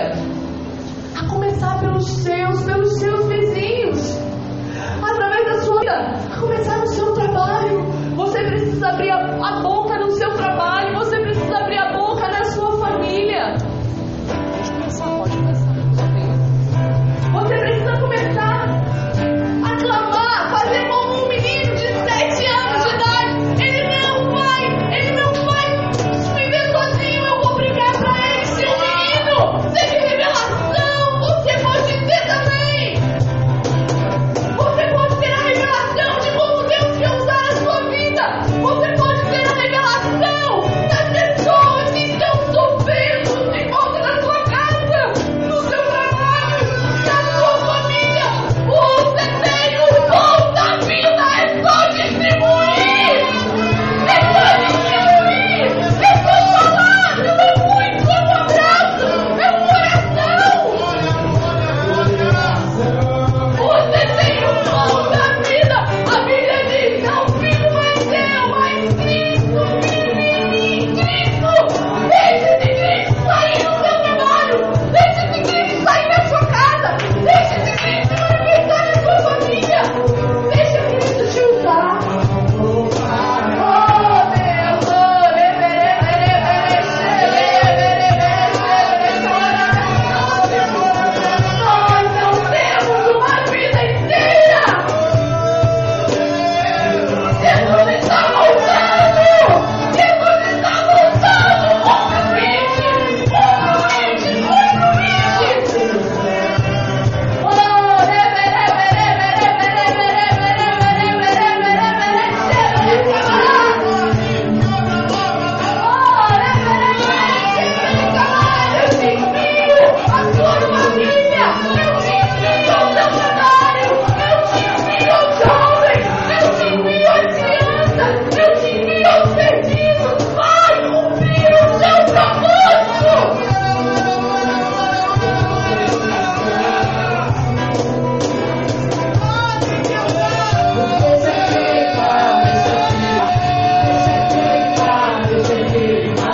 família. 0.00 0.12
A 1.16 1.28
começar 1.28 1.78
pelos 1.80 2.06
seus, 2.08 2.62
pelos 2.62 2.98
seus 2.98 3.26
vizinhos. 3.26 4.18
Através 5.02 5.44
da 5.46 5.60
sua 5.62 5.80
vida, 5.80 5.92
a 6.32 6.40
começar 6.40 6.78
no 6.78 6.86
seu 6.88 7.12
trabalho. 7.14 7.82
Você 8.16 8.38
precisa 8.44 8.88
abrir 8.88 9.10
a, 9.10 9.36
a 9.36 9.60
boca 9.60 9.99